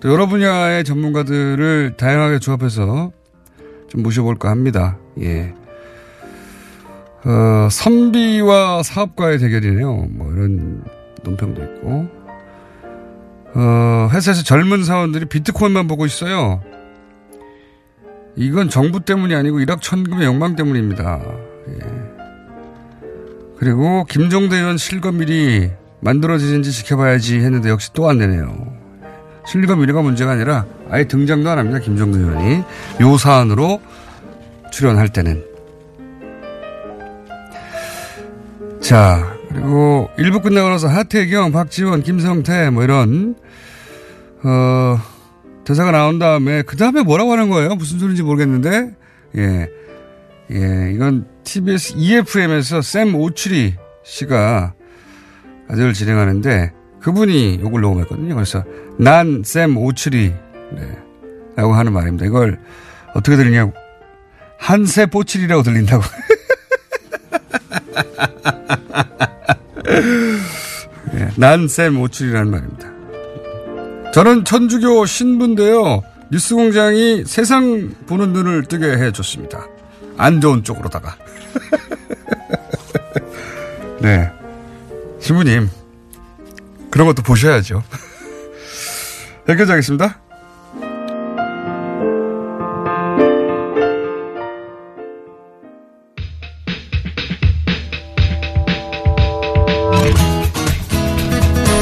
또 0.00 0.12
여러 0.12 0.26
분야의 0.26 0.84
전문가들을 0.84 1.94
다양하게 1.96 2.38
조합해서 2.38 3.12
좀 3.88 4.02
모셔볼까 4.02 4.50
합니다. 4.50 4.98
예. 5.22 5.54
어, 7.24 7.68
선비와 7.70 8.82
사업가의 8.82 9.38
대결이네요. 9.38 10.06
뭐 10.10 10.30
이런 10.34 10.84
논평도 11.24 11.62
있고. 11.62 12.08
어, 13.54 14.08
회사에서 14.12 14.42
젊은 14.42 14.84
사원들이 14.84 15.24
비트코인만 15.26 15.86
보고 15.86 16.04
있어요. 16.04 16.60
이건 18.38 18.68
정부 18.68 19.00
때문이 19.00 19.34
아니고 19.34 19.60
일확천금의 19.60 20.26
욕망 20.26 20.54
때문입니다. 20.54 21.20
예. 21.68 21.78
그리고 23.58 24.04
김종대 24.04 24.56
의원 24.56 24.76
실검일이 24.78 25.70
만들어지는지 26.00 26.70
지켜봐야지 26.70 27.40
했는데 27.40 27.68
역시 27.68 27.92
또 27.92 28.08
안 28.08 28.18
되네요. 28.18 28.78
실검일이가 29.44 30.02
문제가 30.02 30.32
아니라 30.32 30.66
아예 30.88 31.04
등장도 31.04 31.50
안 31.50 31.58
합니다. 31.58 31.80
김종대 31.80 32.18
의원이 32.18 32.62
요 33.00 33.16
사안으로 33.16 33.80
출연할 34.70 35.08
때는. 35.08 35.44
자 38.80 39.34
그리고 39.48 40.08
일부 40.16 40.40
끝나고 40.40 40.68
나서 40.68 40.86
하태경, 40.86 41.50
박지원, 41.50 42.02
김성태 42.04 42.70
뭐 42.70 42.84
이런 42.84 43.34
어 44.44 44.98
대사가 45.68 45.90
나온 45.90 46.18
다음에 46.18 46.62
그 46.62 46.78
다음에 46.78 47.02
뭐라고 47.02 47.32
하는 47.32 47.50
거예요? 47.50 47.74
무슨 47.74 47.98
소리인지 47.98 48.22
모르겠는데 48.22 48.96
예 49.36 49.68
예, 50.50 50.92
이건 50.94 51.26
TBS 51.44 51.92
EFM에서 51.98 52.80
샘 52.80 53.14
오추리 53.14 53.74
씨가 54.02 54.72
라디오를 55.68 55.92
진행하는데 55.92 56.72
그분이 57.00 57.58
요걸 57.60 57.82
녹음했거든요. 57.82 58.34
그래서 58.34 58.64
난 58.98 59.42
샘 59.44 59.76
오추리 59.76 60.32
네, 60.72 60.98
라고 61.54 61.74
하는 61.74 61.92
말입니다. 61.92 62.24
이걸 62.24 62.58
어떻게 63.14 63.36
들리냐고 63.36 63.74
한세 64.58 65.04
뽀칠이라고 65.04 65.62
들린다고. 65.64 66.02
예, 71.12 71.28
난샘 71.36 72.00
오출이라는 72.00 72.50
말입니다. 72.50 72.97
저는 74.18 74.44
천주교 74.44 75.06
신부인데요. 75.06 76.02
뉴스공장이 76.32 77.22
세상 77.24 77.94
보는 78.06 78.32
눈을 78.32 78.64
뜨게 78.64 78.84
해줬습니다. 78.84 79.68
안 80.16 80.40
좋은 80.40 80.64
쪽으로다가. 80.64 81.16
네. 84.02 84.28
신부님, 85.20 85.70
그런 86.90 87.06
것도 87.06 87.22
보셔야죠. 87.22 87.84
여기까지 89.48 89.70
하겠습니다. 89.70 90.20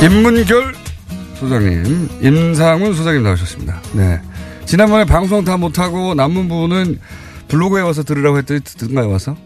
임문결 0.03 0.86
소장님, 1.39 2.09
임상훈 2.23 2.95
소장님 2.95 3.23
나오셨습니다. 3.23 3.81
네. 3.95 4.21
지난번에 4.65 5.05
방송 5.05 5.45
다 5.45 5.57
못하고 5.57 6.15
남은 6.15 6.49
부분은 6.49 6.99
블로그에 7.49 7.83
와서 7.83 8.03
들으라고 8.03 8.39
했더니 8.39 8.61
듣던가요, 8.61 9.11
와서? 9.11 9.37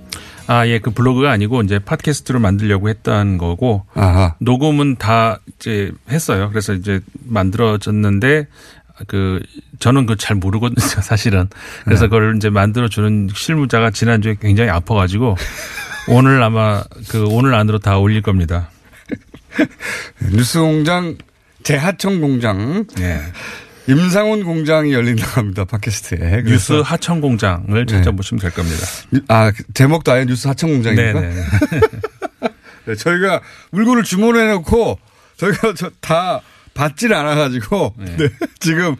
아, 0.47 0.67
예, 0.67 0.79
그 0.79 0.91
블로그가 0.91 1.31
아니고 1.31 1.63
이제 1.63 1.79
팟캐스트로 1.79 2.41
만들려고 2.41 2.89
했던 2.89 3.39
거고 3.39 3.85
아하. 3.95 4.35
녹음은 4.41 4.97
다 4.97 5.39
이제 5.57 5.93
했어요. 6.11 6.49
그래서 6.51 6.73
이제 6.75 7.01
만들어졌는데 7.27 8.47
그 9.07 9.41
저는 9.79 10.07
그 10.07 10.17
잘 10.17 10.37
모르거든요, 10.37 10.81
사실은. 11.03 11.49
그래서 11.85 12.05
네. 12.05 12.09
그걸 12.09 12.37
이제 12.37 12.51
만들어 12.51 12.89
주는 12.89 13.29
실무자가 13.33 13.91
지난주에 13.91 14.37
굉장히 14.41 14.71
아파 14.71 14.95
가지고 14.95 15.37
오늘 16.09 16.43
아마 16.43 16.83
그 17.09 17.27
오늘 17.29 17.55
안으로 17.55 17.79
다 17.79 17.99
올릴 17.99 18.23
겁니다. 18.23 18.71
뉴스 20.33 20.59
공장 20.61 21.17
재하청 21.63 22.21
공장. 22.21 22.87
네. 22.97 23.21
임상훈 23.89 24.45
공장이 24.45 24.93
열린다고 24.93 25.41
합니다. 25.41 25.65
팟캐스트에. 25.65 26.43
뉴스 26.45 26.75
하청 26.75 27.21
공장을 27.21 27.87
찾아보시면 27.87 28.41
될 28.41 28.51
겁니다. 28.53 28.87
아, 29.29 29.51
제목도 29.75 30.13
아예 30.13 30.25
뉴스 30.25 30.47
하청 30.49 30.71
공장입니까? 30.71 31.21
네네. 31.21 31.35
네, 32.87 32.95
저희가 32.95 33.41
물건을 33.73 34.05
주문해 34.05 34.51
놓고 34.53 34.99
저희가 35.37 35.75
저다 35.75 36.41
받질 36.75 37.13
않아가지고 37.15 37.95
네, 37.99 38.29
지금 38.61 38.97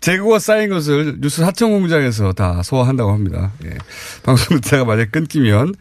재고가 0.00 0.38
쌓인 0.38 0.70
것을 0.70 1.16
뉴스 1.20 1.42
하청 1.42 1.72
공장에서 1.72 2.32
다 2.32 2.62
소화한다고 2.62 3.12
합니다. 3.12 3.52
예. 3.64 3.76
방송 4.22 4.60
듣다가 4.60 4.84
만약 4.84 5.10
끊기면 5.10 5.74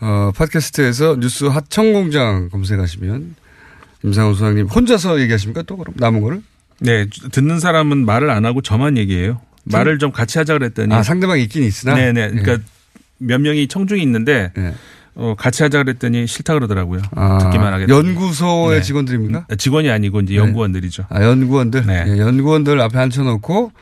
어, 0.00 0.30
팟캐스트에서 0.36 1.16
뉴스 1.18 1.46
하청 1.46 1.92
공장 1.92 2.48
검색하시면 2.48 3.34
임상훈 4.04 4.34
소장님 4.34 4.66
혼자서 4.66 5.20
얘기하십니까 5.20 5.62
또 5.62 5.76
그럼 5.76 5.94
남은 5.98 6.20
거를? 6.20 6.42
네, 6.78 7.06
듣는 7.32 7.60
사람은 7.60 8.04
말을 8.06 8.30
안 8.30 8.44
하고 8.46 8.62
저만 8.62 8.96
얘기해요. 8.96 9.40
말을 9.64 9.98
좀 9.98 10.10
같이 10.12 10.38
하자 10.38 10.54
그랬더니 10.54 10.94
아 10.94 11.02
상대방이 11.02 11.42
있긴 11.42 11.64
있으나. 11.64 11.94
네네. 11.94 12.30
그러니까 12.30 12.52
예. 12.52 12.58
몇 13.18 13.38
명이 13.40 13.68
청중이 13.68 14.02
있는데 14.02 14.52
어, 15.14 15.34
같이 15.36 15.62
하자 15.62 15.82
그랬더니 15.82 16.26
싫다 16.26 16.54
그러더라고요. 16.54 17.02
아, 17.14 17.38
듣기만 17.38 17.72
하겠다. 17.74 17.92
연구소의 17.94 18.78
네. 18.78 18.82
직원들입니까? 18.82 19.46
직원이 19.58 19.90
아니고 19.90 20.20
이제 20.20 20.32
네. 20.34 20.38
연구원들이죠. 20.38 21.04
아, 21.10 21.22
연구원들? 21.22 21.84
네. 21.86 22.04
예, 22.08 22.18
연구원들 22.18 22.80
앞에 22.80 22.98
앉혀놓고 22.98 23.72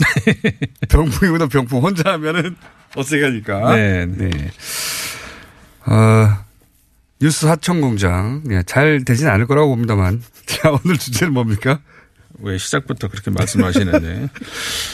병풍이보다 0.89 1.47
병풍 1.47 1.81
혼자 1.81 2.13
하면은 2.15 2.57
어색하니까. 2.97 3.77
네. 3.77 4.07
네. 4.07 4.31
어, 5.87 6.29
뉴스 7.21 7.47
하청 7.47 7.81
공장. 7.81 8.43
예, 8.51 8.63
잘 8.65 9.05
되진 9.05 9.27
않을 9.29 9.47
거라고 9.47 9.69
봅니다만. 9.71 10.23
자, 10.47 10.71
오늘 10.71 10.97
주제는 10.97 11.33
뭡니까? 11.33 11.81
왜 12.41 12.57
시작부터 12.57 13.09
그렇게 13.09 13.31
말씀하시는데. 13.33 14.29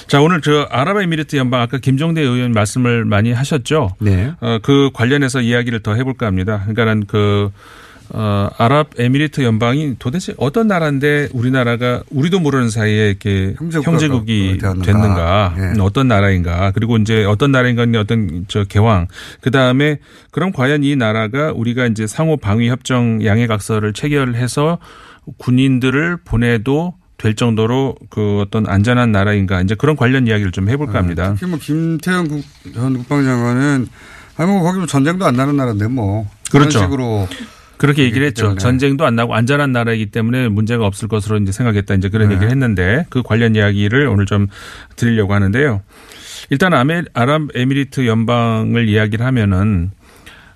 자, 0.09 0.22
오늘 0.22 0.41
저 0.41 0.66
아랍에미리트 0.70 1.37
연방 1.37 1.61
아까 1.61 1.77
김종대 1.79 2.22
의원 2.22 2.53
말씀을 2.53 3.05
많이 3.05 3.33
하셨죠. 3.33 3.97
네. 4.01 4.33
어, 4.41 4.59
그 4.62 4.91
관련해서 4.95 5.43
이야기를 5.43 5.81
더 5.81 5.95
해볼까 5.95 6.27
합니다. 6.27 6.61
그러니까는 6.61 7.05
그, 7.07 7.51
어, 8.17 8.49
아랍에미리트 8.59 9.43
연방이 9.43 9.97
도대체 9.99 10.35
어떤 10.37 10.69
나라인데 10.69 11.31
우리나라가 11.33 12.01
우리도 12.11 12.39
모르는 12.39 12.71
사이에 12.71 13.09
이렇게 13.09 13.57
형제국이. 13.59 14.59
됐는가. 14.59 15.57
예. 15.59 15.81
어떤 15.81 16.07
나라인가. 16.07 16.71
그리고 16.71 16.97
이제 16.97 17.25
어떤 17.25 17.51
나라인가 17.51 17.85
어떤 17.99 18.45
저 18.47 18.62
개왕. 18.62 19.09
그 19.41 19.51
다음에 19.51 19.99
그럼 20.31 20.53
과연 20.53 20.85
이 20.85 20.95
나라가 20.95 21.51
우리가 21.53 21.87
이제 21.87 22.07
상호 22.07 22.37
방위 22.37 22.69
협정 22.69 23.25
양해각서를 23.25 23.93
체결해서 23.93 24.79
군인들을 25.39 26.19
보내도 26.25 26.95
될 27.19 27.35
정도로 27.35 27.97
그 28.11 28.43
어떤 28.43 28.69
안전한 28.69 29.11
나라인가 29.11 29.61
이제 29.61 29.75
그런 29.75 29.97
관련 29.97 30.29
이야기를 30.29 30.53
좀 30.53 30.69
해볼까 30.69 30.99
합니다. 30.99 31.35
특히 31.35 31.51
뭐 31.51 31.59
김태현 31.61 32.29
국, 32.29 32.45
전 32.73 32.97
국방장관은 32.97 33.89
아니 34.37 34.51
뭐 34.51 34.62
거기 34.62 34.79
뭐 34.79 34.87
전쟁도 34.87 35.27
안 35.27 35.35
나는 35.35 35.57
나라인데 35.57 35.89
뭐. 35.89 36.29
그렇죠. 36.53 36.79
그런 36.79 36.91
식으로. 36.91 37.29
그렇게 37.77 38.05
얘기를 38.05 38.27
했죠. 38.27 38.43
때문에. 38.43 38.59
전쟁도 38.59 39.05
안 39.05 39.16
나고 39.16 39.35
안전한 39.35 39.72
나라이기 39.72 40.07
때문에 40.07 40.49
문제가 40.49 40.87
없을 40.87 41.09
것으로 41.09 41.39
이제 41.39 41.53
생각했다. 41.53 41.95
이제 41.95 42.09
그런 42.09 42.29
네. 42.29 42.35
얘기를 42.35 42.51
했는데 42.51 43.07
그 43.11 43.22
관련 43.22 43.57
이야기를 43.57 44.07
오늘 44.07 44.27
좀 44.27 44.47
드리려고 44.97 45.35
하는데요. 45.35 45.83
일단 46.51 46.75
아메, 46.75 47.03
아랍에미리트 47.14 48.07
연방을 48.07 48.89
이야기를 48.89 49.25
하면은 49.25 49.91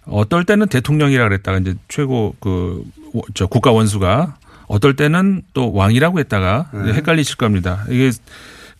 어떨 0.04 0.44
때는 0.44 0.68
대통령이라 0.68 1.28
그랬다가 1.28 1.58
이제 1.58 1.74
최고 1.88 2.34
그 2.40 2.82
저 3.34 3.46
국가 3.46 3.72
원수가 3.72 4.36
어떨 4.66 4.94
때는 4.94 5.42
또 5.54 5.72
왕이라고 5.72 6.18
했다가 6.20 6.70
네. 6.72 6.92
헷갈리실 6.94 7.36
겁니다. 7.36 7.84
이게 7.88 8.10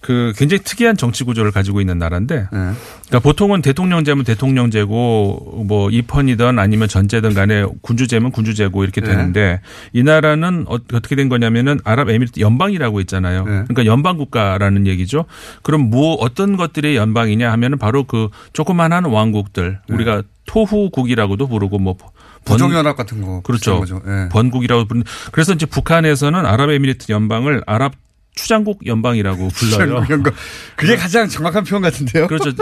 그 0.00 0.32
굉장히 0.36 0.62
특이한 0.62 0.96
정치 0.96 1.24
구조를 1.24 1.50
가지고 1.50 1.80
있는 1.80 1.98
나라인데 1.98 2.36
네. 2.36 2.46
그러니까 2.50 3.18
보통은 3.20 3.62
대통령제면 3.62 4.24
대통령제고 4.24 5.64
뭐 5.66 5.90
입헌이든 5.90 6.58
아니면 6.58 6.86
전제든 6.88 7.34
간에 7.34 7.64
군주제면 7.82 8.30
군주제고 8.30 8.84
이렇게 8.84 9.00
네. 9.00 9.08
되는데 9.08 9.60
이 9.92 10.02
나라는 10.02 10.66
어- 10.68 10.78
어떻게 10.92 11.16
된 11.16 11.28
거냐면은 11.28 11.80
아랍에미리트 11.84 12.40
연방이라고 12.40 13.00
있잖아요. 13.00 13.40
네. 13.44 13.50
그러니까 13.66 13.86
연방 13.86 14.16
국가라는 14.18 14.86
얘기죠. 14.86 15.24
그럼 15.62 15.90
뭐 15.90 16.14
어떤 16.14 16.56
것들의 16.56 16.94
연방이냐 16.96 17.50
하면은 17.52 17.78
바로 17.78 18.04
그 18.04 18.28
조그만한 18.52 19.04
왕국들 19.04 19.80
우리가 19.90 20.22
토후국이라고도 20.46 21.46
부르고 21.48 21.78
뭐 21.78 21.96
번- 21.96 22.08
부정연합 22.44 22.96
같은 22.96 23.20
거. 23.20 23.40
그렇죠. 23.42 23.84
번국이라고 24.30 24.84
부르는 24.86 25.04
그래서 25.32 25.52
이제 25.52 25.66
북한에서는 25.66 26.46
아랍에미리트 26.46 27.10
연방을 27.12 27.62
아랍 27.66 27.92
추장국 28.38 28.86
연방이라고 28.86 29.48
불러요. 29.48 29.50
추장국 29.72 30.10
연방. 30.10 30.32
그게 30.76 30.94
가장 30.94 31.28
정확한 31.28 31.64
표현 31.64 31.82
같은데요. 31.82 32.28
그렇죠. 32.28 32.52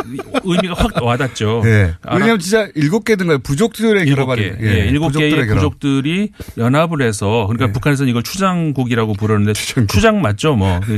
의미가 0.43 0.74
확 0.74 1.03
와닿죠. 1.03 1.61
네. 1.64 1.93
왜냐하면 2.11 2.39
진짜 2.39 2.66
일곱 2.74 3.05
개든가 3.05 3.39
부족들의 3.39 4.07
일곱 4.07 4.27
결합 4.27 4.39
개. 4.39 4.47
아닙니까? 4.49 4.66
예, 4.74 4.87
일곱 4.89 5.11
개의. 5.11 5.47
부족들이 5.47 6.31
연합을 6.57 7.03
해서 7.03 7.47
그러니까 7.49 7.72
북한에서는 7.74 8.09
이걸 8.11 8.22
추장국이라고 8.22 9.12
부르는데 9.12 9.53
추장 9.53 10.22
맞죠, 10.22 10.57
뭐 10.57 10.81
그 10.87 10.97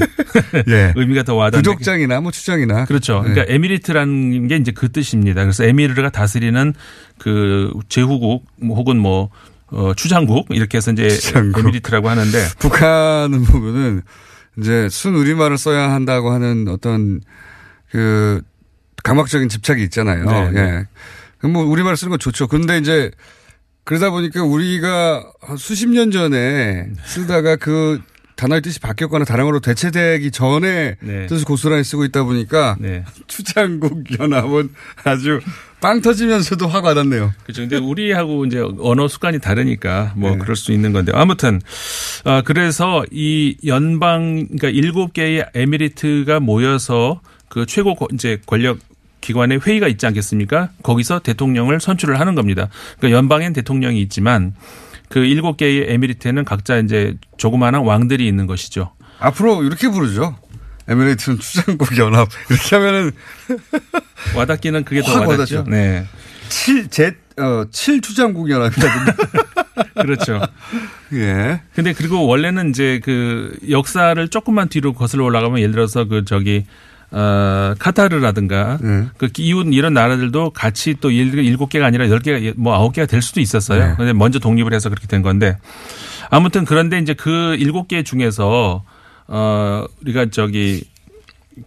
예. 0.68 0.92
의미가 0.94 1.24
더 1.24 1.34
와닿는. 1.34 1.62
부족장이나 1.62 2.20
뭐 2.20 2.30
추장이나. 2.30 2.84
그렇죠. 2.84 3.24
예. 3.26 3.32
그러니까 3.32 3.52
에미리트라는 3.52 4.46
게 4.46 4.56
이제 4.56 4.70
그 4.70 4.92
뜻입니다. 4.92 5.42
그래서 5.42 5.64
에미르가 5.64 6.10
다스리는 6.10 6.72
그 7.18 7.72
제후국 7.88 8.46
뭐 8.60 8.76
혹은 8.76 8.96
뭐 8.98 9.30
어, 9.70 9.92
추장국 9.94 10.46
이렇게 10.50 10.78
해서 10.78 10.92
이제 10.92 11.08
추장국. 11.08 11.60
에미리트라고 11.60 12.08
하는데 12.08 12.38
북한은 12.58 13.44
보면은 13.44 14.02
이제 14.58 14.88
순 14.90 15.14
우리말을 15.14 15.56
써야 15.58 15.92
한다고 15.92 16.30
하는 16.30 16.68
어떤 16.68 17.20
그 17.90 18.42
강박적인 19.04 19.48
집착이 19.48 19.82
있잖아요. 19.84 20.24
네, 20.24 20.50
네. 20.50 20.60
예. 20.60 20.86
그럼 21.38 21.52
뭐 21.52 21.64
우리말 21.64 21.96
쓰는 21.96 22.10
건 22.10 22.18
좋죠. 22.18 22.48
근데 22.48 22.78
이제 22.78 23.10
그러다 23.84 24.10
보니까 24.10 24.42
우리가 24.42 25.24
한 25.40 25.56
수십 25.56 25.88
년 25.88 26.10
전에 26.10 26.90
쓰다가 27.04 27.56
그 27.56 28.00
단어의 28.38 28.62
뜻이 28.62 28.78
바뀌었거나 28.78 29.24
다른 29.24 29.44
걸로 29.46 29.58
대체되기 29.58 30.30
전에 30.30 30.94
네. 31.00 31.26
뜻을 31.26 31.44
고스란히 31.44 31.82
쓰고 31.82 32.04
있다 32.04 32.22
보니까 32.22 32.76
네. 32.78 33.04
추장국 33.26 34.04
연합은 34.18 34.70
아주 35.02 35.40
빵 35.80 36.00
터지면서도 36.00 36.68
확 36.68 36.84
와닿네요. 36.84 37.32
그렇죠. 37.42 37.62
근데 37.62 37.76
우리하고 37.76 38.46
이제 38.46 38.62
언어 38.80 39.08
습관이 39.08 39.40
다르니까 39.40 40.12
뭐 40.16 40.30
네. 40.30 40.38
그럴 40.38 40.54
수 40.54 40.70
있는 40.72 40.92
건데 40.92 41.10
아무튼 41.14 41.60
아 42.24 42.42
그래서 42.42 43.04
이 43.10 43.56
연방 43.66 44.46
그러니까 44.46 44.68
일곱 44.68 45.12
개의 45.12 45.44
에미리트가 45.54 46.38
모여서 46.38 47.20
그 47.48 47.66
최고 47.66 47.96
거- 47.96 48.06
이제 48.14 48.40
권력 48.46 48.78
기관의 49.20 49.60
회의가 49.66 49.88
있지 49.88 50.06
않겠습니까? 50.06 50.70
거기서 50.84 51.18
대통령을 51.20 51.80
선출을 51.80 52.20
하는 52.20 52.36
겁니다. 52.36 52.68
그러니까 52.98 53.18
연방엔 53.18 53.52
대통령이 53.52 54.00
있지만 54.02 54.54
그 55.08 55.20
일곱 55.20 55.56
개의 55.56 55.86
에미리트에는 55.92 56.44
각자 56.44 56.78
이제 56.78 57.16
조그마한 57.38 57.74
왕들이 57.76 58.26
있는 58.26 58.46
것이죠. 58.46 58.92
앞으로 59.18 59.62
이렇게 59.62 59.88
부르죠. 59.88 60.36
에미레이트는 60.88 61.38
추장국 61.38 61.96
연합 61.98 62.28
이렇게 62.50 62.76
하면은 62.76 63.12
와닿기는 64.36 64.84
그게 64.84 65.02
더확 65.02 65.28
와닿죠. 65.28 65.58
와닿죠. 65.58 65.70
네. 65.70 66.06
7, 66.48 66.88
제, 66.88 67.14
어, 67.38 67.64
7 67.70 68.00
추장국 68.00 68.50
연합이라든가. 68.50 69.14
그렇죠. 70.02 70.40
예. 71.12 71.60
근데 71.74 71.92
그리고 71.92 72.26
원래는 72.26 72.70
이제 72.70 73.00
그 73.04 73.56
역사를 73.68 74.28
조금만 74.28 74.68
뒤로 74.68 74.94
거슬러 74.94 75.24
올라가면 75.24 75.60
예를 75.60 75.72
들어서 75.72 76.04
그 76.04 76.24
저기 76.24 76.64
어, 77.10 77.74
카타르라든가 77.78 78.78
그 79.16 79.28
이웃 79.38 79.66
이런 79.72 79.94
나라들도 79.94 80.50
같이 80.50 80.94
또 81.00 81.10
일- 81.10 81.38
일곱 81.38 81.70
개가 81.70 81.86
아니라 81.86 82.08
열 82.10 82.18
개가 82.20 82.52
뭐 82.56 82.74
아홉 82.74 82.92
개가 82.92 83.06
될 83.06 83.22
수도 83.22 83.40
있었어요. 83.40 83.86
네. 83.88 83.94
근데 83.96 84.12
먼저 84.12 84.38
독립을 84.38 84.74
해서 84.74 84.88
그렇게 84.90 85.06
된 85.06 85.22
건데 85.22 85.58
아무튼 86.30 86.64
그런데 86.66 86.98
이제 86.98 87.14
그 87.14 87.54
일곱 87.58 87.88
개 87.88 88.02
중에서 88.02 88.84
어 89.26 89.84
우리가 90.02 90.26
저기 90.30 90.84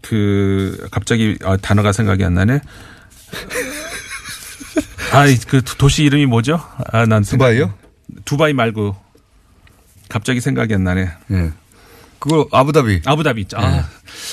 그 0.02 0.88
갑자기 0.92 1.38
아, 1.44 1.58
단어가 1.58 1.92
생각이 1.92 2.24
안 2.24 2.36
나네. 2.36 2.60
아, 5.14 5.26
그 5.48 5.62
도시 5.64 6.04
이름이 6.04 6.26
뭐죠? 6.28 6.62
아, 6.92 7.06
난 7.06 7.24
두바이요? 7.24 7.74
두바이 8.26 8.54
말고 8.54 8.96
갑자기 10.08 10.40
생각이 10.40 10.74
안 10.74 10.84
나네. 10.84 11.10
예. 11.32 11.52
그거 12.22 12.48
아부다비. 12.52 13.02
아부다비 13.04 13.42
있죠. 13.42 13.58
아, 13.58 13.84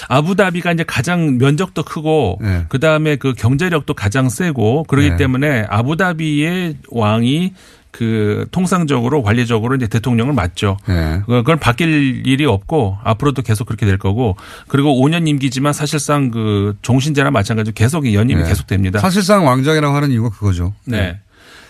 아부다비가 0.08 0.72
이제 0.72 0.84
가장 0.86 1.38
면적도 1.38 1.82
크고 1.82 2.38
네. 2.40 2.66
그 2.68 2.78
다음에 2.78 3.16
그 3.16 3.32
경제력도 3.32 3.94
가장 3.94 4.28
세고 4.28 4.84
그러기 4.84 5.10
네. 5.10 5.16
때문에 5.16 5.64
아부다비의 5.68 6.76
왕이 6.90 7.54
그 7.90 8.46
통상적으로 8.52 9.22
관리적으로 9.22 9.74
이제 9.74 9.86
대통령을 9.86 10.34
맡죠. 10.34 10.76
예. 10.90 11.22
그걸 11.24 11.56
바뀔 11.56 12.26
일이 12.26 12.44
없고 12.44 12.98
앞으로도 13.02 13.40
계속 13.40 13.64
그렇게 13.64 13.86
될 13.86 13.96
거고 13.96 14.36
그리고 14.68 14.94
5년 15.02 15.26
임기지만 15.26 15.72
사실상 15.72 16.30
그 16.30 16.76
종신제나 16.82 17.30
마찬가지로 17.30 17.72
계속 17.74 18.12
연임이 18.12 18.42
네. 18.42 18.48
계속됩니다. 18.48 19.00
사실상 19.00 19.46
왕정이라고 19.46 19.96
하는 19.96 20.10
이유가 20.10 20.28
그거죠. 20.28 20.74
네. 20.84 21.18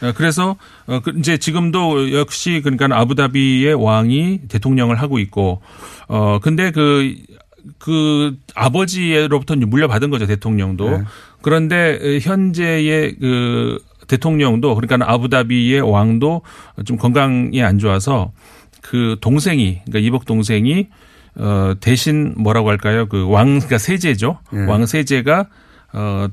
어, 0.03 0.13
그래서 0.15 0.57
어, 0.87 1.01
그 1.01 1.13
이제 1.19 1.39
지금도 1.39 2.13
역시 2.13 2.61
그러니까 2.63 2.89
아부다비의 2.91 3.75
왕이 3.75 4.41
대통령을 4.49 4.97
하고 4.97 5.19
있고 5.19 5.61
어 6.09 6.39
근데 6.41 6.71
그그 6.71 8.37
아버지로부터 8.55 9.57
물려받은 9.57 10.11
거죠 10.11 10.27
대통령도 10.27 10.91
네. 10.91 11.05
그런데 11.43 12.19
현재의 12.23 13.17
그 13.21 13.79
대통령도 14.07 14.75
그러니까 14.75 15.13
아부다비의 15.13 15.81
왕도 15.81 16.43
좀 16.85 16.97
건강이 16.97 17.63
안 17.63 17.79
좋아서 17.79 18.33
그 18.81 19.17
동생이 19.21 19.81
그러니까 19.85 19.99
이복 19.99 20.25
동생이 20.25 20.89
어 21.37 21.75
대신 21.81 22.35
뭐라고 22.37 22.71
할까요 22.71 23.07
그 23.07 23.29
왕 23.29 23.47
그러니까 23.59 23.79
세제죠 23.79 24.39
예. 24.55 24.59
왕 24.65 24.87
세제가 24.87 25.47
어 25.93 26.29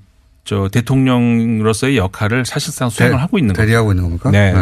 저 0.46 0.70
대통령으로서의 0.72 1.98
역할을 1.98 2.46
사실상 2.46 2.90
수행을 2.90 3.18
대- 3.18 3.22
하고 3.22 3.38
있는 3.38 3.54
거죠. 3.54 3.62
대리하고 3.66 3.92
있는 3.92 4.04
겁니까? 4.04 4.32
네. 4.32 4.54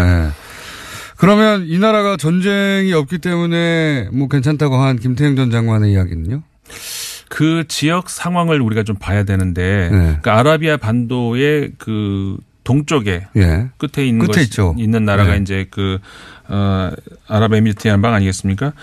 그러면 1.17 1.65
이 1.67 1.77
나라가 1.77 2.17
전쟁이 2.17 2.91
없기 2.93 3.19
때문에 3.19 4.09
뭐 4.11 4.27
괜찮다고 4.27 4.75
한 4.77 4.97
김태형 4.97 5.35
전 5.35 5.51
장관의 5.51 5.91
이야기는요? 5.93 6.41
그 7.29 7.65
지역 7.67 8.09
상황을 8.09 8.61
우리가 8.61 8.83
좀 8.83 8.95
봐야 8.97 9.23
되는데 9.23 9.89
네. 9.91 9.97
그러니까 9.97 10.39
아라비아 10.39 10.77
반도의 10.77 11.71
그 11.77 12.37
동쪽에 12.63 13.27
예. 13.35 13.67
끝에 13.77 14.05
있는 14.07 14.25
끝에. 14.25 14.45
있는 14.77 15.03
나라가 15.05 15.31
네. 15.33 15.39
이제 15.39 15.67
그 15.69 15.99
어, 16.47 16.91
아랍에미리트 17.27 17.87
연방 17.89 18.13
아니겠습니까? 18.13 18.73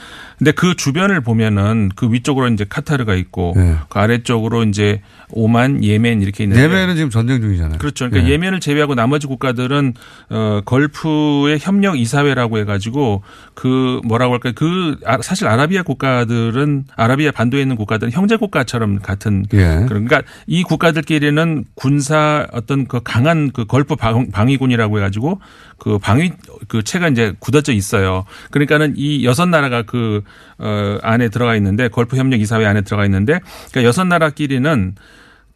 근데 0.40 0.52
그 0.52 0.74
주변을 0.74 1.20
보면은 1.20 1.90
그 1.94 2.10
위쪽으로 2.10 2.48
이제 2.48 2.64
카타르가 2.66 3.14
있고 3.14 3.52
네. 3.54 3.76
그 3.90 3.98
아래쪽으로 3.98 4.64
이제 4.64 5.02
오만, 5.32 5.84
예멘 5.84 6.22
이렇게 6.22 6.44
있는데 6.44 6.62
예멘은 6.62 6.96
지금 6.96 7.10
전쟁 7.10 7.42
중이잖아요. 7.42 7.76
그렇죠. 7.78 8.08
그러니까 8.08 8.26
예. 8.30 8.32
예멘을 8.32 8.58
제외하고 8.58 8.94
나머지 8.94 9.26
국가들은 9.26 9.92
어 10.30 10.60
걸프의 10.64 11.58
협력 11.60 11.98
이사회라고 12.00 12.56
해 12.56 12.64
가지고 12.64 13.22
그 13.54 14.00
뭐라고 14.04 14.32
할까요? 14.32 14.54
그 14.56 14.96
아- 15.04 15.18
사실 15.20 15.46
아라비아 15.46 15.82
국가들은 15.82 16.84
아라비아 16.96 17.32
반도에 17.32 17.60
있는 17.60 17.76
국가들은 17.76 18.10
형제 18.10 18.36
국가처럼 18.36 19.00
같은 19.00 19.44
예. 19.52 19.84
그러니까 19.88 20.22
이 20.46 20.62
국가들끼리는 20.62 21.66
군사 21.74 22.46
어떤 22.52 22.86
그 22.86 23.00
강한 23.04 23.50
그 23.52 23.66
걸프 23.66 23.96
방- 23.96 24.30
방위군이라고 24.30 24.96
해 24.96 25.02
가지고 25.02 25.38
그 25.78 25.98
방위 25.98 26.32
그 26.68 26.82
체가 26.82 27.08
이제 27.08 27.34
굳어져 27.38 27.72
있어요. 27.72 28.24
그러니까는 28.50 28.94
이 28.96 29.24
여섯 29.26 29.46
나라가 29.46 29.82
그 29.82 30.22
어, 30.58 30.98
안에 31.02 31.28
들어가 31.28 31.56
있는데 31.56 31.88
걸프 31.88 32.16
협력 32.16 32.40
이사회 32.40 32.66
안에 32.66 32.82
들어가 32.82 33.04
있는데 33.04 33.40
그러니까 33.70 33.84
여섯 33.88 34.04
나라끼리는 34.04 34.94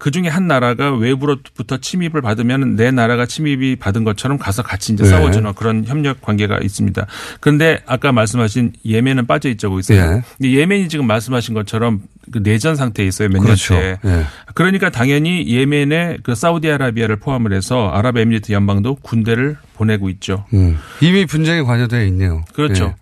그 0.05 0.11
중에 0.11 0.29
한 0.29 0.47
나라가 0.47 0.93
외부로부터 0.93 1.79
침입을 1.79 2.21
받으면 2.21 2.77
내 2.77 2.91
나라가 2.91 3.27
침입이 3.27 3.77
받은 3.77 4.05
것처럼 4.05 4.39
가서 4.39 4.63
같이 4.63 4.93
이제 4.93 5.05
네. 5.05 5.09
싸워주는 5.09 5.55
그런 5.55 5.85
협력 5.87 6.21
관계가 6.21 6.59
있습니다. 6.59 7.07
그런데 7.41 7.81
아까 7.87 8.13
말씀하신 8.13 8.73
예멘은 8.85 9.27
빠져 9.27 9.49
있죠, 9.51 9.79
있어요. 9.79 9.99
예. 9.99 10.23
근데 10.37 10.53
예멘이 10.53 10.89
지금 10.89 11.07
말씀하신 11.07 11.55
것처럼 11.55 12.03
그 12.31 12.43
내전 12.43 12.77
상태에 12.77 13.07
있어요, 13.07 13.29
몇 13.29 13.41
그렇죠. 13.41 13.75
년째. 13.75 13.99
예. 14.05 14.27
그러니까 14.55 14.91
당연히 14.91 15.47
예멘에 15.49 16.19
그 16.23 16.35
사우디아라비아를 16.35 17.17
포함을 17.17 17.53
해서 17.53 17.89
아랍에미리트 17.89 18.53
연방도 18.53 18.97
군대를 18.97 19.57
보내고 19.75 20.11
있죠. 20.11 20.45
음. 20.53 20.79
이미 21.01 21.25
분쟁에 21.25 21.63
관여되어 21.63 22.05
있네요. 22.07 22.45
그렇죠. 22.53 22.95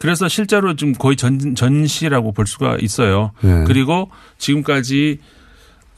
그래서 0.00 0.28
실제로 0.28 0.74
좀 0.74 0.92
거의 0.92 1.14
전, 1.14 1.54
전시라고 1.54 2.32
볼 2.32 2.46
수가 2.46 2.78
있어요. 2.80 3.32
네. 3.42 3.64
그리고 3.66 4.10
지금까지 4.38 5.18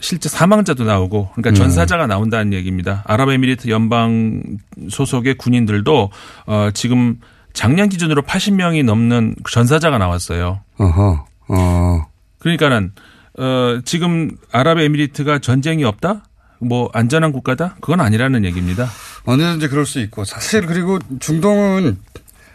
실제 0.00 0.28
사망자도 0.28 0.82
나오고 0.82 1.30
그러니까 1.34 1.50
음. 1.50 1.54
전사자가 1.54 2.08
나온다는 2.08 2.52
얘기입니다. 2.52 3.04
아랍에미리트 3.06 3.68
연방 3.68 4.42
소속의 4.90 5.34
군인들도 5.34 6.10
어 6.46 6.70
지금 6.74 7.20
작년 7.52 7.88
기준으로 7.88 8.22
80명이 8.22 8.84
넘는 8.84 9.36
전사자가 9.48 9.98
나왔어요. 9.98 10.60
예. 10.80 10.84
어허. 10.84 11.26
어. 11.48 12.06
그러니까는 12.40 12.92
어 13.38 13.80
지금 13.84 14.32
아랍에미리트가 14.50 15.38
전쟁이 15.38 15.84
없다? 15.84 16.24
뭐 16.58 16.90
안전한 16.92 17.30
국가다? 17.30 17.76
그건 17.80 18.00
아니라는 18.00 18.44
얘기입니다. 18.44 18.88
언제든지 19.24 19.68
그럴 19.68 19.86
수 19.86 20.00
있고 20.00 20.24
사실 20.24 20.66
그리고 20.66 20.98
중동은 21.20 21.98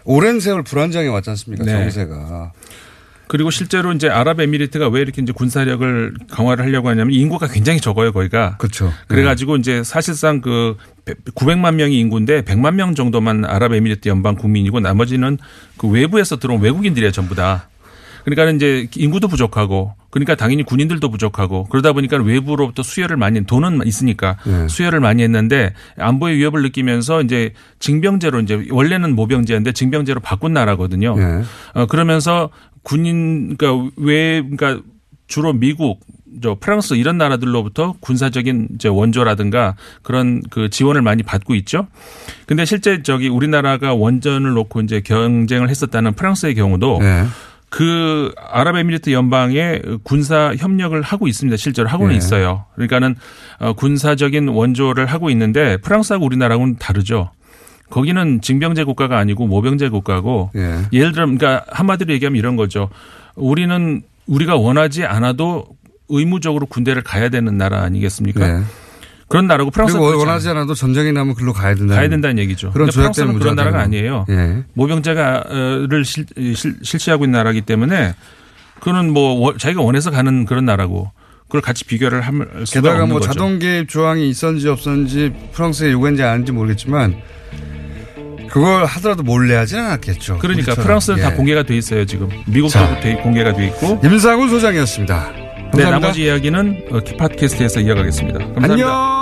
오랜 0.08 0.40
세월 0.40 0.64
불안정해 0.64 1.08
왔지 1.10 1.30
않습니까? 1.32 1.66
네. 1.66 1.72
정세가. 1.74 2.54
그리고 3.28 3.52
실제로 3.52 3.92
이제 3.92 4.08
아랍에미리트가 4.08 4.88
왜 4.88 5.02
이렇게 5.02 5.22
이제 5.22 5.34
군사력을 5.34 6.14
강화를 6.32 6.64
하려고 6.64 6.88
하냐면 6.88 7.14
인구가 7.14 7.48
굉장히 7.48 7.82
적어요, 7.82 8.14
거기가. 8.14 8.56
그렇죠. 8.58 8.94
그래가지고 9.08 9.58
이제 9.58 9.84
사실상 9.84 10.40
그 10.40 10.78
900만 11.36 11.76
명이 11.76 12.00
인구인데 12.00 12.44
100만 12.44 12.76
명 12.76 12.96
정도만 12.96 13.44
아랍에미리트 13.44 14.08
연방 14.08 14.36
국민이고 14.36 14.80
나머지는 14.80 15.38
그 15.76 15.90
외부에서 15.90 16.38
들어온 16.38 16.62
외국인들이에요, 16.62 17.12
전부 17.12 17.36
다. 17.36 17.68
그러니까 18.24 18.50
이제 18.56 18.88
인구도 18.96 19.28
부족하고 19.28 19.94
그러니까 20.10 20.36
당연히 20.36 20.64
군인들도 20.64 21.10
부족하고 21.10 21.66
그러다 21.66 21.94
보니까 21.94 22.18
외부로부터 22.18 22.84
수혈을 22.84 23.18
많이 23.18 23.44
돈은 23.46 23.86
있으니까 23.86 24.38
네. 24.46 24.68
수혈을 24.68 25.00
많이 25.00 25.24
했는데 25.24 25.74
안보의 25.98 26.38
위협을 26.38 26.62
느끼면서 26.64 27.22
이제 27.22 27.54
징병제로 27.80 28.40
이제 28.42 28.66
원래는 28.70 29.16
모병제인데 29.16 29.74
징병제로 29.74 30.20
바꾼 30.22 30.54
나라거든요. 30.54 31.16
네. 31.16 31.44
어 31.74 31.86
그러면서 31.88 32.50
군인 32.84 33.58
그러니까 33.58 33.92
왜 33.98 34.42
그러니까 34.42 34.82
주로 35.28 35.54
미국 35.54 36.00
저 36.42 36.56
프랑스 36.60 36.94
이런 36.94 37.18
나라들로부터 37.18 37.96
군사적인 38.00 38.70
이제 38.76 38.88
원조라든가 38.88 39.76
그런 40.04 40.42
그 40.50 40.70
지원을 40.70 41.02
많이 41.02 41.24
받고 41.24 41.56
있죠. 41.56 41.88
근데 42.46 42.66
실제 42.66 43.02
저기 43.02 43.28
우리나라가 43.28 43.94
원전을 43.94 44.52
놓고 44.52 44.82
이제 44.82 45.02
경쟁을 45.02 45.70
했었다는 45.70 46.14
프랑스의 46.14 46.56
경우도 46.56 47.00
네. 47.02 47.26
그 47.70 48.34
아랍에미리트 48.38 49.12
연방에 49.12 49.82
군사 50.04 50.54
협력을 50.56 51.00
하고 51.02 51.28
있습니다. 51.28 51.58
실제로 51.58 51.90
하고는 51.90 52.12
네. 52.12 52.18
있어요. 52.18 52.66
그러니까는 52.76 53.16
어, 53.60 53.74
군사적인 53.74 54.48
원조를 54.48 55.06
하고 55.06 55.30
있는데 55.30 55.78
프랑스하고 55.78 56.26
우리나라하고는 56.26 56.78
다르죠. 56.78 57.32
거기는 57.90 58.42
징병제 58.42 58.84
국가가 58.84 59.18
아니고 59.18 59.48
모병제 59.48 59.90
국가고 59.90 60.52
예. 60.56 60.82
예를 60.92 61.12
들어 61.14 61.26
그러니까 61.26 61.64
한마디로 61.70 62.14
얘기하면 62.14 62.38
이런 62.38 62.56
거죠. 62.56 62.90
우리는 63.36 64.02
우리가 64.28 64.56
원하지 64.56 65.06
않아도 65.06 65.66
의무적으로 66.10 66.66
군대를 66.66 67.02
가야 67.04 67.30
되는 67.30 67.58
나라 67.58 67.82
아니겠습니까? 67.84 68.48
네. 68.48 68.64
그런 69.30 69.48
나라고 69.48 69.72
프랑스가 69.72 70.00
그리고 70.00 70.20
원하지 70.20 70.48
않아도 70.50 70.74
전쟁이 70.74 71.12
나면 71.12 71.36
글로 71.36 71.52
가야 71.54 71.76
된다. 71.76 71.96
가야 71.96 72.08
된다는 72.08 72.40
얘기죠. 72.40 72.72
그런 72.72 72.90
조약된 72.90 73.14
프랑스는 73.14 73.40
그런 73.40 73.56
나라가 73.56 73.82
아니에요. 73.82 74.26
예. 74.30 74.64
모병제가를 74.74 76.06
실, 76.06 76.26
실, 76.56 76.76
실시하고 76.82 77.26
있는 77.26 77.38
나라기 77.38 77.62
때문에 77.62 78.14
그거는 78.80 79.12
뭐 79.12 79.34
원- 79.34 79.58
자기가 79.58 79.82
원해서 79.82 80.12
가는 80.12 80.46
그런 80.46 80.64
나라고 80.66 81.12
그걸 81.48 81.62
같이 81.62 81.84
비교를 81.86 82.22
할 82.22 82.34
수가 82.66 82.82
게다가 82.82 82.94
없는 83.04 83.08
뭐 83.10 83.20
거죠. 83.20 83.32
자동 83.34 83.60
개입 83.60 83.90
조항이 83.90 84.30
있었는지 84.30 84.68
없었는지 84.70 85.34
프랑스에 85.54 85.92
요구했는지 85.92 86.24
아닌지 86.24 86.52
모르겠지만 86.52 87.16
그걸 88.50 88.86
하더라도 88.86 89.24
몰래 89.24 89.56
하지는 89.56 89.84
않았겠죠. 89.86 90.38
그러니까 90.40 90.72
우리처럼. 90.72 90.86
프랑스는 90.86 91.22
다 91.22 91.32
예. 91.34 91.36
공개가 91.36 91.64
돼 91.64 91.76
있어요 91.76 92.06
지금 92.06 92.30
미국도 92.48 92.80
공개가 93.24 93.54
돼 93.54 93.68
있고 93.68 94.00
임상훈 94.04 94.50
소장이었습니다. 94.50 95.32
네 95.74 95.84
감사합니다. 95.84 96.00
나머지 96.00 96.24
이야기는 96.24 96.84
어, 96.92 97.00
팟캐스트에서 97.18 97.82
이어가겠습니다. 97.82 98.40
감사합니다. 98.40 98.74
안녕. 98.74 99.17